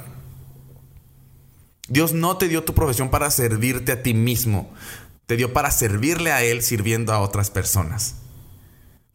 Dios 1.88 2.12
no 2.12 2.37
te 2.37 2.49
dio 2.49 2.64
tu 2.64 2.75
profesión 2.75 3.11
para 3.11 3.31
servirte 3.31 3.92
a 3.92 4.03
ti 4.03 4.14
mismo. 4.14 4.73
Te 5.27 5.37
dio 5.37 5.53
para 5.53 5.70
servirle 5.70 6.33
a 6.33 6.42
Él 6.42 6.62
sirviendo 6.62 7.12
a 7.12 7.20
otras 7.20 7.51
personas. 7.51 8.16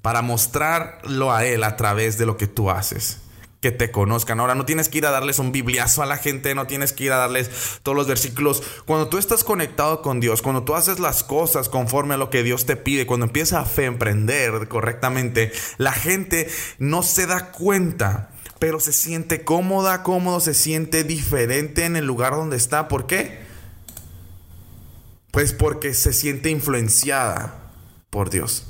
Para 0.01 0.21
mostrarlo 0.21 1.33
a 1.33 1.45
Él 1.45 1.63
a 1.63 1.75
través 1.75 2.17
de 2.17 2.25
lo 2.25 2.37
que 2.37 2.47
tú 2.47 2.69
haces 2.69 3.19
que 3.61 3.71
te 3.71 3.91
conozcan. 3.91 4.39
Ahora 4.39 4.55
no 4.55 4.65
tienes 4.65 4.87
que 4.87 4.99
ir 4.99 5.05
a 5.05 5.11
darles 5.11 5.39
un 5.39 5.51
bibliazo 5.51 6.01
a 6.01 6.05
la 6.05 6.17
gente, 6.17 6.55
no 6.55 6.67
tienes 6.67 6.93
que 6.93 7.05
ir 7.05 7.11
a 7.11 7.17
darles 7.17 7.49
todos 7.83 7.95
los 7.95 8.07
versículos. 8.07 8.63
Cuando 8.85 9.09
tú 9.09 9.17
estás 9.17 9.43
conectado 9.43 10.01
con 10.01 10.19
Dios, 10.19 10.41
cuando 10.41 10.63
tú 10.63 10.75
haces 10.75 10.99
las 10.99 11.23
cosas 11.23 11.67
conforme 11.67 12.13
a 12.13 12.17
lo 12.17 12.29
que 12.29 12.43
Dios 12.43 12.65
te 12.65 12.77
pide, 12.77 13.05
cuando 13.05 13.25
empiezas 13.25 13.61
a 13.61 13.65
fe 13.65 13.85
emprender 13.85 14.67
correctamente, 14.67 15.51
la 15.77 15.91
gente 15.91 16.49
no 16.77 17.03
se 17.03 17.27
da 17.27 17.51
cuenta, 17.51 18.31
pero 18.59 18.79
se 18.79 18.93
siente 18.93 19.43
cómoda, 19.43 20.03
cómodo, 20.03 20.39
se 20.39 20.53
siente 20.53 21.03
diferente 21.03 21.85
en 21.85 21.97
el 21.97 22.05
lugar 22.05 22.33
donde 22.33 22.55
está. 22.55 22.87
¿Por 22.87 23.07
qué? 23.07 23.39
Pues 25.31 25.53
porque 25.53 25.93
se 25.93 26.13
siente 26.13 26.49
influenciada 26.49 27.71
por 28.09 28.29
Dios. 28.29 28.68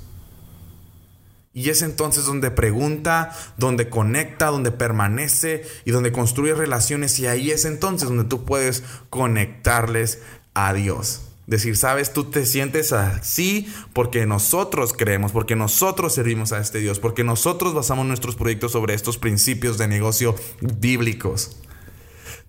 Y 1.53 1.69
es 1.69 1.81
entonces 1.81 2.25
donde 2.25 2.51
pregunta, 2.51 3.35
donde 3.57 3.89
conecta, 3.89 4.47
donde 4.47 4.71
permanece 4.71 5.63
y 5.83 5.91
donde 5.91 6.12
construye 6.12 6.53
relaciones. 6.53 7.19
Y 7.19 7.27
ahí 7.27 7.51
es 7.51 7.65
entonces 7.65 8.07
donde 8.07 8.25
tú 8.25 8.45
puedes 8.45 8.83
conectarles 9.09 10.21
a 10.53 10.73
Dios. 10.73 11.21
Decir, 11.47 11.75
sabes, 11.75 12.13
tú 12.13 12.25
te 12.25 12.45
sientes 12.45 12.93
así 12.93 13.67
porque 13.93 14.27
nosotros 14.27 14.93
creemos, 14.93 15.31
porque 15.31 15.55
nosotros 15.55 16.13
servimos 16.13 16.51
a 16.51 16.59
este 16.59 16.77
Dios, 16.77 16.99
porque 16.99 17.23
nosotros 17.23 17.73
basamos 17.73 18.05
nuestros 18.05 18.35
proyectos 18.35 18.73
sobre 18.73 18.93
estos 18.93 19.17
principios 19.17 19.79
de 19.79 19.88
negocio 19.88 20.35
bíblicos. 20.62 21.57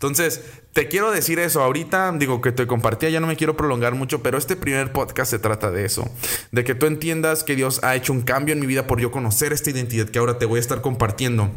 Entonces, 0.00 0.40
te 0.72 0.88
quiero 0.88 1.10
decir 1.10 1.38
eso. 1.38 1.62
Ahorita 1.62 2.10
digo 2.12 2.40
que 2.40 2.52
te 2.52 2.66
compartía, 2.66 3.10
ya 3.10 3.20
no 3.20 3.26
me 3.26 3.36
quiero 3.36 3.54
prolongar 3.54 3.94
mucho, 3.94 4.22
pero 4.22 4.38
este 4.38 4.56
primer 4.56 4.92
podcast 4.92 5.30
se 5.30 5.38
trata 5.38 5.70
de 5.70 5.84
eso. 5.84 6.10
De 6.52 6.64
que 6.64 6.74
tú 6.74 6.86
entiendas 6.86 7.44
que 7.44 7.54
Dios 7.54 7.84
ha 7.84 7.94
hecho 7.94 8.14
un 8.14 8.22
cambio 8.22 8.54
en 8.54 8.60
mi 8.60 8.66
vida 8.66 8.86
por 8.86 8.98
yo 8.98 9.10
conocer 9.10 9.52
esta 9.52 9.68
identidad 9.68 10.08
que 10.08 10.18
ahora 10.18 10.38
te 10.38 10.46
voy 10.46 10.56
a 10.56 10.60
estar 10.60 10.80
compartiendo 10.80 11.50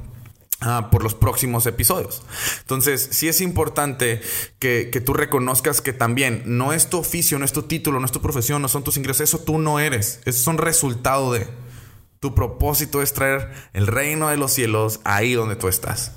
Ah, 0.66 0.90
por 0.92 1.04
los 1.04 1.14
próximos 1.14 1.66
episodios. 1.66 2.22
Entonces, 2.62 3.10
sí 3.12 3.28
es 3.28 3.42
importante 3.42 4.22
que, 4.60 4.90
que, 4.92 5.02
tú 5.02 5.14
reconozcas 5.14 5.82
que 5.82 5.92
también 5.92 6.44
no 6.46 6.72
es 6.72 6.90
tu 6.90 7.00
oficio, 7.00 7.38
no 7.38 7.44
es 7.44 7.52
tu 7.52 7.64
título, 7.64 8.00
no 8.00 8.06
es 8.06 8.14
tu 8.14 8.22
profesión, 8.22 8.62
no 8.62 8.70
son 8.70 8.84
tus 8.84 8.96
ingresos, 8.96 9.22
eso 9.22 9.40
tú 9.40 9.58
no 9.58 9.80
eres, 9.80 10.22
eso 10.24 10.42
son 10.42 10.58
resultado 10.58 11.34
de. 11.34 11.48
Tu 12.22 12.34
propósito 12.34 13.02
es 13.02 13.12
traer 13.12 13.52
el 13.74 13.88
reino 13.88 14.30
de 14.30 14.38
los 14.38 14.54
cielos 14.54 15.02
ahí 15.04 15.34
donde 15.34 15.58
tú 15.58 15.68
estás. 15.68 16.14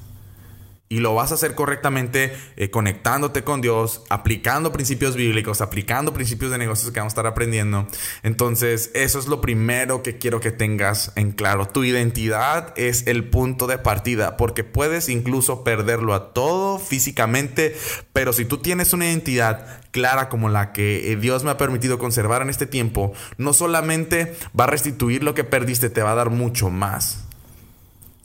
Y 0.88 1.00
lo 1.00 1.14
vas 1.14 1.32
a 1.32 1.34
hacer 1.34 1.56
correctamente 1.56 2.32
eh, 2.56 2.70
conectándote 2.70 3.42
con 3.42 3.60
Dios, 3.60 4.04
aplicando 4.08 4.70
principios 4.70 5.16
bíblicos, 5.16 5.60
aplicando 5.60 6.12
principios 6.12 6.52
de 6.52 6.58
negocios 6.58 6.92
que 6.92 7.00
vamos 7.00 7.10
a 7.10 7.14
estar 7.14 7.26
aprendiendo. 7.26 7.88
Entonces, 8.22 8.92
eso 8.94 9.18
es 9.18 9.26
lo 9.26 9.40
primero 9.40 10.04
que 10.04 10.18
quiero 10.18 10.38
que 10.38 10.52
tengas 10.52 11.12
en 11.16 11.32
claro. 11.32 11.66
Tu 11.66 11.82
identidad 11.82 12.72
es 12.76 13.06
el 13.08 13.24
punto 13.24 13.66
de 13.66 13.78
partida, 13.78 14.36
porque 14.36 14.62
puedes 14.62 15.08
incluso 15.08 15.64
perderlo 15.64 16.14
a 16.14 16.32
todo 16.32 16.78
físicamente, 16.78 17.76
pero 18.12 18.32
si 18.32 18.44
tú 18.44 18.58
tienes 18.58 18.92
una 18.92 19.06
identidad 19.06 19.80
clara 19.90 20.28
como 20.28 20.48
la 20.48 20.72
que 20.72 21.10
eh, 21.10 21.16
Dios 21.16 21.42
me 21.42 21.50
ha 21.50 21.56
permitido 21.56 21.98
conservar 21.98 22.42
en 22.42 22.50
este 22.50 22.66
tiempo, 22.66 23.12
no 23.38 23.52
solamente 23.52 24.36
va 24.58 24.64
a 24.64 24.68
restituir 24.68 25.24
lo 25.24 25.34
que 25.34 25.42
perdiste, 25.42 25.90
te 25.90 26.02
va 26.02 26.12
a 26.12 26.16
dar 26.16 26.30
mucho 26.30 26.70
más. 26.70 27.24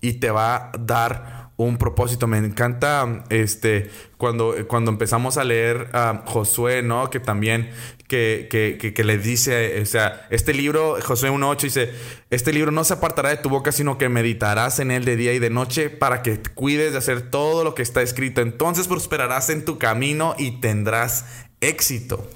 Y 0.02 0.14
te 0.14 0.32
va 0.32 0.56
a 0.56 0.72
dar 0.78 1.41
un 1.66 1.78
propósito. 1.78 2.28
Me 2.28 2.38
encanta 2.38 3.24
este 3.30 3.90
cuando, 4.18 4.56
cuando 4.68 4.92
empezamos 4.92 5.38
a 5.38 5.44
leer 5.44 5.90
a 5.94 6.24
Josué, 6.26 6.84
¿no? 6.84 7.10
Que 7.10 7.20
también 7.20 7.70
que, 8.08 8.48
que, 8.50 8.94
que, 8.94 9.04
le 9.04 9.18
dice, 9.18 9.82
o 9.82 9.86
sea, 9.86 10.28
este 10.30 10.54
libro, 10.54 10.98
Josué 11.02 11.32
1.8 11.32 11.62
dice, 11.62 11.92
este 12.30 12.52
libro 12.52 12.72
no 12.72 12.84
se 12.84 12.94
apartará 12.94 13.30
de 13.30 13.38
tu 13.38 13.50
boca, 13.50 13.72
sino 13.72 13.98
que 13.98 14.10
meditarás 14.10 14.80
en 14.80 14.92
él 14.92 15.06
de 15.06 15.16
día 15.16 15.34
y 15.34 15.40
de 15.40 15.50
noche 15.50 15.90
para 15.90 16.22
que 16.22 16.42
cuides 16.54 16.92
de 16.92 16.98
hacer 16.98 17.22
todo 17.32 17.64
lo 17.64 17.74
que 17.74 17.82
está 17.82 18.02
escrito. 18.02 18.42
Entonces 18.42 18.88
prosperarás 18.88 19.50
en 19.50 19.64
tu 19.64 19.78
camino 19.78 20.36
y 20.38 20.60
tendrás 20.60 21.26
éxito. 21.62 22.28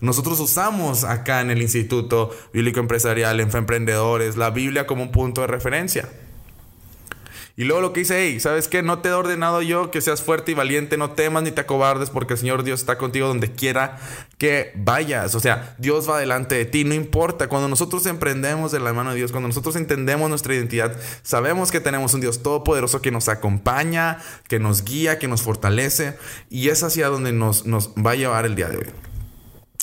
Nosotros 0.00 0.40
usamos 0.40 1.04
acá 1.04 1.42
en 1.42 1.50
el 1.50 1.62
Instituto 1.62 2.30
Bíblico 2.52 2.80
Empresarial, 2.80 3.38
en 3.38 3.54
Emprendedores, 3.54 4.36
la 4.36 4.50
Biblia 4.50 4.86
como 4.86 5.02
un 5.02 5.12
punto 5.12 5.42
de 5.42 5.46
referencia. 5.46 6.08
Y 7.56 7.64
luego 7.64 7.82
lo 7.82 7.92
que 7.92 8.00
dice, 8.00 8.16
hey, 8.18 8.40
¿sabes 8.40 8.66
qué? 8.66 8.82
No 8.82 9.00
te 9.00 9.10
he 9.10 9.12
ordenado 9.12 9.60
yo 9.60 9.90
que 9.90 10.00
seas 10.00 10.22
fuerte 10.22 10.52
y 10.52 10.54
valiente, 10.54 10.96
no 10.96 11.10
temas 11.10 11.42
ni 11.42 11.50
te 11.50 11.60
acobardes, 11.60 12.08
porque 12.08 12.34
el 12.34 12.38
Señor 12.38 12.62
Dios 12.62 12.80
está 12.80 12.96
contigo 12.96 13.28
donde 13.28 13.52
quiera 13.52 13.98
que 14.38 14.72
vayas. 14.74 15.34
O 15.34 15.40
sea, 15.40 15.74
Dios 15.78 16.08
va 16.08 16.18
delante 16.18 16.54
de 16.54 16.64
ti, 16.64 16.84
no 16.84 16.94
importa. 16.94 17.48
Cuando 17.48 17.68
nosotros 17.68 18.06
emprendemos 18.06 18.72
de 18.72 18.80
la 18.80 18.92
mano 18.94 19.10
de 19.10 19.16
Dios, 19.16 19.32
cuando 19.32 19.48
nosotros 19.48 19.76
entendemos 19.76 20.30
nuestra 20.30 20.54
identidad, 20.54 20.96
sabemos 21.22 21.70
que 21.70 21.80
tenemos 21.80 22.14
un 22.14 22.22
Dios 22.22 22.42
todopoderoso 22.42 23.02
que 23.02 23.10
nos 23.10 23.28
acompaña, 23.28 24.18
que 24.48 24.58
nos 24.58 24.84
guía, 24.84 25.18
que 25.18 25.28
nos 25.28 25.42
fortalece, 25.42 26.16
y 26.48 26.70
es 26.70 26.82
hacia 26.82 27.08
donde 27.08 27.32
nos, 27.32 27.66
nos 27.66 27.90
va 27.90 28.12
a 28.12 28.16
llevar 28.16 28.46
el 28.46 28.54
día 28.54 28.68
de 28.68 28.78
hoy 28.78 28.86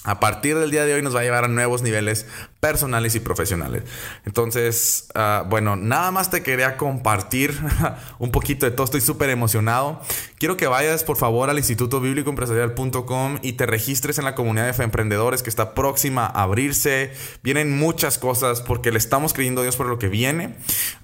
a 0.10 0.20
partir 0.20 0.58
del 0.58 0.72
día 0.72 0.86
de 0.86 0.94
hoy 0.94 1.02
nos 1.02 1.16
va 1.16 1.20
a 1.20 1.24
llevar 1.24 1.44
a 1.44 1.48
nuevos 1.50 1.82
niveles 1.82 2.26
personales 2.60 3.16
y 3.16 3.22
profesionales. 3.22 3.84
Entonces, 4.26 5.08
ah, 5.16 5.46
bueno, 5.48 5.76
nada 5.78 6.12
más 6.12 6.30
te 6.30 6.44
quería 6.44 6.76
compartir 6.76 7.58
un 8.20 8.32
poquito 8.32 8.66
de 8.66 8.72
todo. 8.72 8.84
Estoy 8.84 9.02
súper 9.02 9.30
emocionado. 9.30 10.02
Quiero 10.38 10.58
que 10.58 10.68
vayas, 10.68 11.04
por 11.04 11.18
favor, 11.18 11.50
al 11.50 11.58
Instituto 11.58 12.02
Bíblico 12.02 12.30
Empresarial.com 12.30 13.40
y 13.42 13.54
te 13.54 13.66
registres 13.66 14.20
en 14.20 14.26
la 14.26 14.36
comunidad 14.36 14.76
de 14.76 14.84
emprendedores 14.84 15.42
que 15.42 15.50
está 15.50 15.74
próxima 15.74 16.26
a 16.26 16.44
abrirse. 16.44 17.14
Vienen 17.44 17.78
muchas 17.78 18.18
cosas 18.18 18.62
porque 18.62 18.92
le 18.92 18.98
estamos 18.98 19.34
creyendo 19.34 19.62
a 19.62 19.64
Dios 19.64 19.78
por 19.78 19.88
lo 19.88 19.98
que 19.98 20.10
viene. 20.10 20.56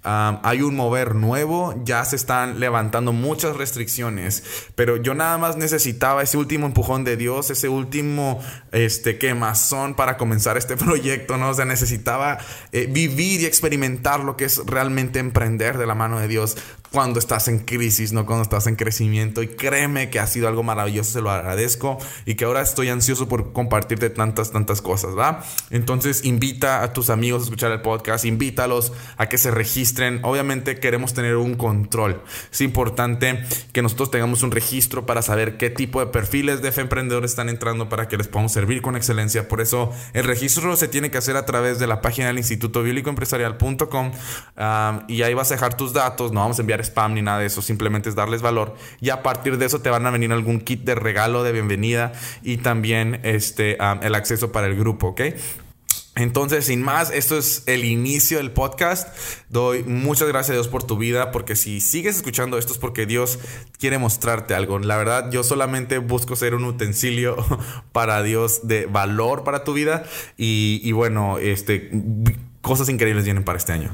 Ah, 0.04 0.42
hay 0.44 0.62
un 0.62 0.76
mover 0.76 1.16
nuevo. 1.16 1.74
Ya 1.86 2.04
se 2.04 2.18
están 2.18 2.60
levantando 2.60 3.14
muchas 3.14 3.56
restricciones. 3.56 4.44
Pero 4.76 4.98
yo 4.98 5.14
nada 5.14 5.38
más 5.38 5.56
necesitaba 5.56 6.22
ese 6.22 6.38
último 6.38 6.66
empujón 6.66 7.06
de 7.06 7.16
Dios, 7.16 7.50
ese 7.50 7.70
último 7.70 8.42
este, 8.74 9.18
quemazón 9.18 9.96
para 9.96 10.18
comenzar 10.18 10.58
este 10.58 10.76
proyecto, 10.78 11.38
¿no? 11.38 11.45
O 11.50 11.54
sea, 11.54 11.66
necesitaba 11.66 12.38
eh, 12.72 12.88
vivir 12.90 13.42
y 13.42 13.46
experimentar 13.46 14.22
lo 14.22 14.38
que 14.38 14.46
es 14.46 14.62
realmente 14.66 15.20
emprender 15.20 15.78
de 15.78 15.86
la 15.86 15.96
mano 15.96 16.20
de 16.20 16.28
Dios 16.28 16.58
cuando 16.92 17.20
estás 17.20 17.50
en 17.50 17.60
crisis, 17.60 18.14
no 18.14 18.26
cuando 18.26 18.44
estás 18.44 18.68
en 18.68 18.78
crecimiento. 18.78 19.44
Y 19.44 19.48
créeme 19.50 20.10
que 20.10 20.20
ha 20.20 20.28
sido 20.28 20.48
algo 20.48 20.64
maravilloso, 20.64 21.12
se 21.12 21.22
lo 21.22 21.30
agradezco. 21.30 21.98
Y 22.26 22.36
que 22.36 22.46
ahora 22.46 22.62
estoy 22.62 22.88
ansioso 22.88 23.28
por 23.28 23.52
compartirte 23.52 24.10
tantas, 24.10 24.52
tantas 24.52 24.82
cosas, 24.82 25.18
¿va? 25.18 25.44
Entonces 25.72 26.24
invita 26.24 26.84
a 26.84 26.94
tus 26.94 27.10
amigos 27.10 27.42
a 27.42 27.46
escuchar 27.46 27.72
el 27.74 27.82
podcast, 27.82 28.24
invítalos 28.24 28.94
a 29.18 29.28
que 29.28 29.38
se 29.38 29.52
registren. 29.52 30.22
Obviamente 30.24 30.80
queremos 30.80 31.14
tener 31.14 31.36
un 31.36 31.56
control. 31.56 32.22
Es 32.52 32.62
importante 32.62 33.44
que 33.74 33.82
nosotros 33.82 34.12
tengamos 34.12 34.44
un 34.44 34.52
registro 34.52 35.06
para 35.06 35.22
saber 35.22 35.58
qué 35.58 35.70
tipo 35.70 36.00
de 36.00 36.08
perfiles 36.08 36.62
de 36.62 36.72
emprendedores 36.76 37.32
están 37.32 37.50
entrando 37.50 37.90
para 37.90 38.08
que 38.08 38.18
les 38.18 38.28
podamos 38.28 38.52
servir 38.52 38.82
con 38.82 38.96
excelencia. 38.96 39.48
Por 39.48 39.62
eso 39.62 39.92
el 40.14 40.24
registro 40.24 40.76
se 40.76 40.88
tiene 40.88 41.12
que 41.12 41.18
hacer 41.18 41.35
a 41.38 41.46
través 41.46 41.80
de 41.80 41.88
la 41.88 42.02
página 42.02 42.28
del 42.28 42.38
Instituto 42.38 42.84
Bíblico 42.84 43.10
Empresarial.com 43.10 44.12
y 45.08 45.22
ahí 45.22 45.34
vas 45.34 45.52
a 45.52 45.56
dejar 45.56 45.76
tus 45.76 45.94
datos. 45.94 46.32
No 46.32 46.42
vamos 46.42 46.60
a 46.60 46.62
enviar 46.62 46.82
spam 46.82 47.14
ni 47.14 47.22
nada 47.22 47.40
de 47.40 47.48
eso, 47.48 47.62
simplemente 47.62 48.10
es 48.10 48.16
darles 48.16 48.42
valor. 48.42 48.76
Y 49.02 49.10
a 49.10 49.24
partir 49.24 49.58
de 49.58 49.66
eso 49.66 49.82
te 49.82 49.90
van 49.90 50.06
a 50.06 50.12
venir 50.12 50.32
algún 50.32 50.60
kit 50.62 50.84
de 50.84 50.96
regalo 50.96 51.44
de 51.44 51.52
bienvenida 51.52 52.12
y 52.44 52.58
también 52.58 53.20
este, 53.24 53.78
el 54.02 54.16
acceso 54.16 54.52
para 54.52 54.68
el 54.68 54.76
grupo, 54.76 55.08
¿ok? 55.08 55.22
Entonces, 56.16 56.68
sin 56.68 56.82
más, 56.82 57.12
esto 57.12 57.38
es 57.38 57.64
el 57.66 57.84
inicio 57.84 58.38
del 58.38 58.52
podcast. 58.52 59.10
Doy 59.50 59.84
muchas 59.84 60.30
gracias 60.30 60.52
a 60.52 60.54
Dios 60.54 60.70
por 60.70 60.84
tu 60.84 60.98
vida, 60.98 61.32
porque 61.32 61.58
si 61.58 61.82
sigues 61.82 62.16
escuchando 62.16 62.58
esto 62.58 62.72
es 62.72 62.80
porque 62.80 63.06
Dios 63.06 63.38
quiere 63.80 63.98
mostrarte 63.98 64.56
algo. 64.56 64.80
La 64.80 64.96
verdad, 64.96 65.30
yo 65.30 65.44
solamente 65.44 65.98
busco 65.98 66.38
ser 66.38 66.56
un 66.56 66.64
utensilio 66.64 67.36
para 67.92 68.24
Dios 68.24 68.66
de 68.66 68.86
valor 68.86 69.44
para 69.44 69.66
tu 69.66 69.74
vida. 69.74 70.06
Y, 70.38 70.90
bueno, 70.94 71.38
este, 71.38 71.92
cosas 72.62 72.88
increíbles 72.88 73.26
vienen 73.26 73.44
para 73.44 73.58
este 73.58 73.74
año. 73.74 73.94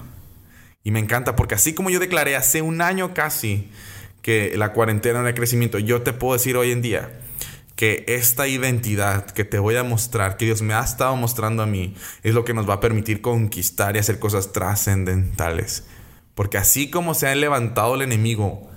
Y 0.83 0.91
me 0.91 0.99
encanta 0.99 1.35
porque 1.35 1.55
así 1.55 1.73
como 1.73 1.89
yo 1.89 1.99
declaré 1.99 2.35
hace 2.35 2.61
un 2.61 2.81
año 2.81 3.15
casi 3.15 3.69
que 4.21 4.53
la 4.57 4.73
cuarentena 4.73 5.21
era 5.21 5.33
crecimiento, 5.33 5.79
yo 5.79 6.03
te 6.03 6.13
puedo 6.13 6.33
decir 6.33 6.55
hoy 6.55 6.71
en 6.71 6.83
día 6.83 7.09
que 7.81 8.05
esta 8.07 8.47
identidad 8.47 9.25
que 9.25 9.43
te 9.43 9.57
voy 9.57 9.75
a 9.75 9.83
mostrar, 9.83 10.37
que 10.37 10.45
Dios 10.45 10.61
me 10.61 10.75
ha 10.75 10.83
estado 10.83 11.15
mostrando 11.15 11.63
a 11.63 11.65
mí, 11.65 11.95
es 12.21 12.35
lo 12.35 12.45
que 12.45 12.53
nos 12.53 12.69
va 12.69 12.75
a 12.75 12.79
permitir 12.79 13.21
conquistar 13.21 13.95
y 13.95 13.99
hacer 13.99 14.19
cosas 14.19 14.53
trascendentales. 14.53 15.85
Porque 16.35 16.59
así 16.59 16.91
como 16.91 17.15
se 17.15 17.27
ha 17.27 17.33
levantado 17.33 17.95
el 17.95 18.03
enemigo 18.03 18.69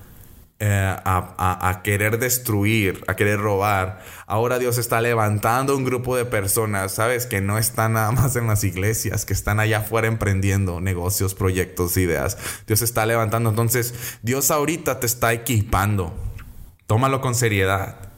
eh, 0.58 0.96
a, 1.04 1.80
querer 1.84 2.18
destruir, 2.18 3.04
a 3.06 3.14
querer 3.14 3.40
robar. 3.40 4.02
Ahora 4.26 4.58
Dios 4.58 4.78
está 4.78 5.02
levantando 5.02 5.76
un 5.76 5.84
grupo 5.84 6.16
de 6.16 6.24
personas, 6.24 6.92
¿sabes? 6.92 7.26
Que 7.26 7.42
no 7.42 7.58
están 7.58 7.92
nada 7.92 8.10
más 8.10 8.36
en 8.36 8.46
las 8.46 8.64
iglesias, 8.64 9.26
que 9.26 9.34
están 9.34 9.60
allá 9.60 9.80
afuera 9.80 10.08
emprendiendo 10.08 10.80
negocios, 10.80 11.34
proyectos, 11.34 11.98
ideas. 11.98 12.38
Dios 12.66 12.80
está 12.80 13.04
levantando. 13.04 13.50
Entonces, 13.50 13.92
Dios 14.22 14.50
ahorita 14.50 14.98
te 14.98 15.04
está 15.04 15.34
equipando. 15.34 16.14
Tómalo 16.86 17.20
con 17.20 17.34
seriedad. 17.34 18.13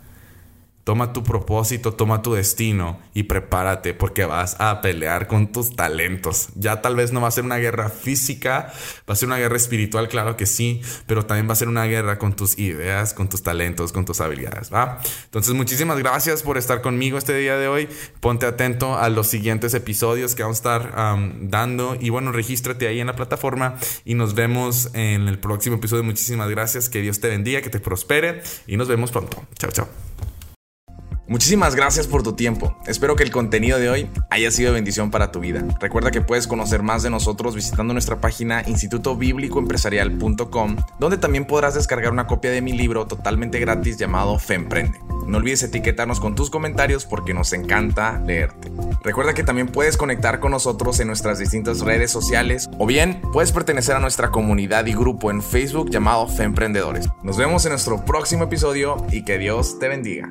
Toma 0.87 1.13
tu 1.13 1.25
propósito, 1.25 1.95
toma 1.95 2.23
tu 2.23 2.35
destino 2.35 3.01
y 3.13 3.25
prepárate 3.25 3.93
porque 3.93 4.25
vas 4.25 4.55
a 4.61 4.81
pelear 4.83 5.27
con 5.27 5.51
tus 5.51 5.75
talentos. 5.75 6.51
Ya 6.55 6.81
tal 6.81 6.95
vez 6.95 7.11
no 7.11 7.21
va 7.21 7.27
a 7.27 7.33
ser 7.33 7.43
una 7.43 7.57
guerra 7.57 7.89
física, 7.89 8.73
va 8.99 9.15
a 9.15 9.17
ser 9.17 9.27
una 9.27 9.37
guerra 9.37 9.57
espiritual, 9.57 10.07
claro 10.07 10.37
que 10.37 10.47
sí, 10.47 10.83
pero 11.09 11.27
también 11.27 11.49
va 11.49 11.55
a 11.55 11.57
ser 11.57 11.67
una 11.67 11.87
guerra 11.87 12.21
con 12.21 12.37
tus 12.37 12.57
ideas, 12.57 13.15
con 13.15 13.29
tus 13.29 13.43
talentos, 13.43 13.91
con 13.91 14.05
tus 14.05 14.21
habilidades, 14.21 14.73
¿va? 14.73 15.01
Entonces, 15.25 15.55
muchísimas 15.55 15.99
gracias 15.99 16.45
por 16.45 16.57
estar 16.57 16.83
conmigo 16.83 17.19
este 17.19 17.37
día 17.37 17.57
de 17.57 17.67
hoy. 17.67 17.89
Ponte 18.21 18.47
atento 18.47 18.97
a 18.97 19.09
los 19.09 19.27
siguientes 19.27 19.75
episodios 19.75 20.37
que 20.37 20.45
vamos 20.45 20.65
a 20.65 20.77
estar 20.77 21.19
dando 21.41 21.97
y 22.01 22.11
bueno, 22.11 22.31
regístrate 22.31 22.87
ahí 22.87 23.01
en 23.01 23.09
la 23.09 23.17
plataforma 23.17 23.75
y 24.05 24.15
nos 24.15 24.35
vemos 24.37 24.91
en 24.93 25.27
el 25.27 25.41
próximo 25.41 25.79
episodio. 25.79 26.05
Muchísimas 26.05 26.49
gracias, 26.49 26.89
que 26.89 27.01
Dios 27.01 27.19
te 27.19 27.27
bendiga, 27.27 27.61
que 27.61 27.71
te 27.71 27.81
prospere 27.81 28.41
y 28.69 28.77
nos 28.77 28.87
vemos 28.87 29.11
pronto. 29.11 29.45
Chao, 29.59 29.73
chao. 29.73 29.89
Muchísimas 31.29 31.75
gracias 31.75 32.07
por 32.07 32.23
tu 32.23 32.35
tiempo. 32.35 32.77
Espero 32.87 33.17
que 33.17 33.25
el 33.25 33.33
contenido 33.33 33.81
de 33.81 33.91
hoy 33.91 34.09
haya 34.31 34.53
sido 34.53 34.73
bendición 34.73 35.11
para 35.11 35.33
tu 35.33 35.41
vida. 35.41 35.65
Recuerda 35.81 36.13
que 36.13 36.21
puedes 36.21 36.47
conocer 36.47 36.85
más 36.85 37.03
de 37.03 37.11
nosotros 37.11 37.57
visitando 37.57 37.93
nuestra 37.93 38.21
página 38.21 38.63
institutobiblicoempresarial.com, 38.67 40.77
donde 41.01 41.19
también 41.19 41.47
podrás 41.47 41.75
descargar 41.75 42.13
una 42.13 42.29
copia 42.29 42.53
de 42.53 42.63
mi 42.63 42.71
libro 42.73 43.09
totalmente 43.09 43.59
gratis 43.59 43.97
llamado 43.97 44.39
Femprende. 44.39 45.01
No 45.27 45.39
olvides 45.39 45.65
etiquetarnos 45.65 46.21
con 46.21 46.37
tus 46.37 46.49
comentarios 46.49 47.05
porque 47.05 47.35
nos 47.35 47.53
encanta 47.53 48.23
leerte. 48.25 48.71
Recuerda 49.03 49.35
que 49.35 49.43
también 49.43 49.67
puedes 49.67 49.97
conectar 49.97 50.39
con 50.39 50.53
nosotros 50.53 51.01
en 51.01 51.09
nuestras 51.09 51.41
distintas 51.41 51.81
redes 51.81 52.13
sociales 52.13 52.69
o 52.79 52.87
bien 52.87 53.21
puedes 53.33 53.51
pertenecer 53.51 53.97
a 53.97 54.01
nuestra 54.01 54.31
comunidad 54.31 54.87
y 54.87 54.93
grupo 54.93 55.33
en 55.33 55.43
Facebook 55.43 55.91
llamado 55.91 56.29
Femprendedores. 56.29 57.09
Nos 57.25 57.37
vemos 57.37 57.65
en 57.65 57.71
nuestro 57.71 58.05
próximo 58.05 58.45
episodio 58.45 59.05
y 59.11 59.25
que 59.25 59.39
Dios 59.39 59.81
te 59.81 59.89
bendiga. 59.89 60.31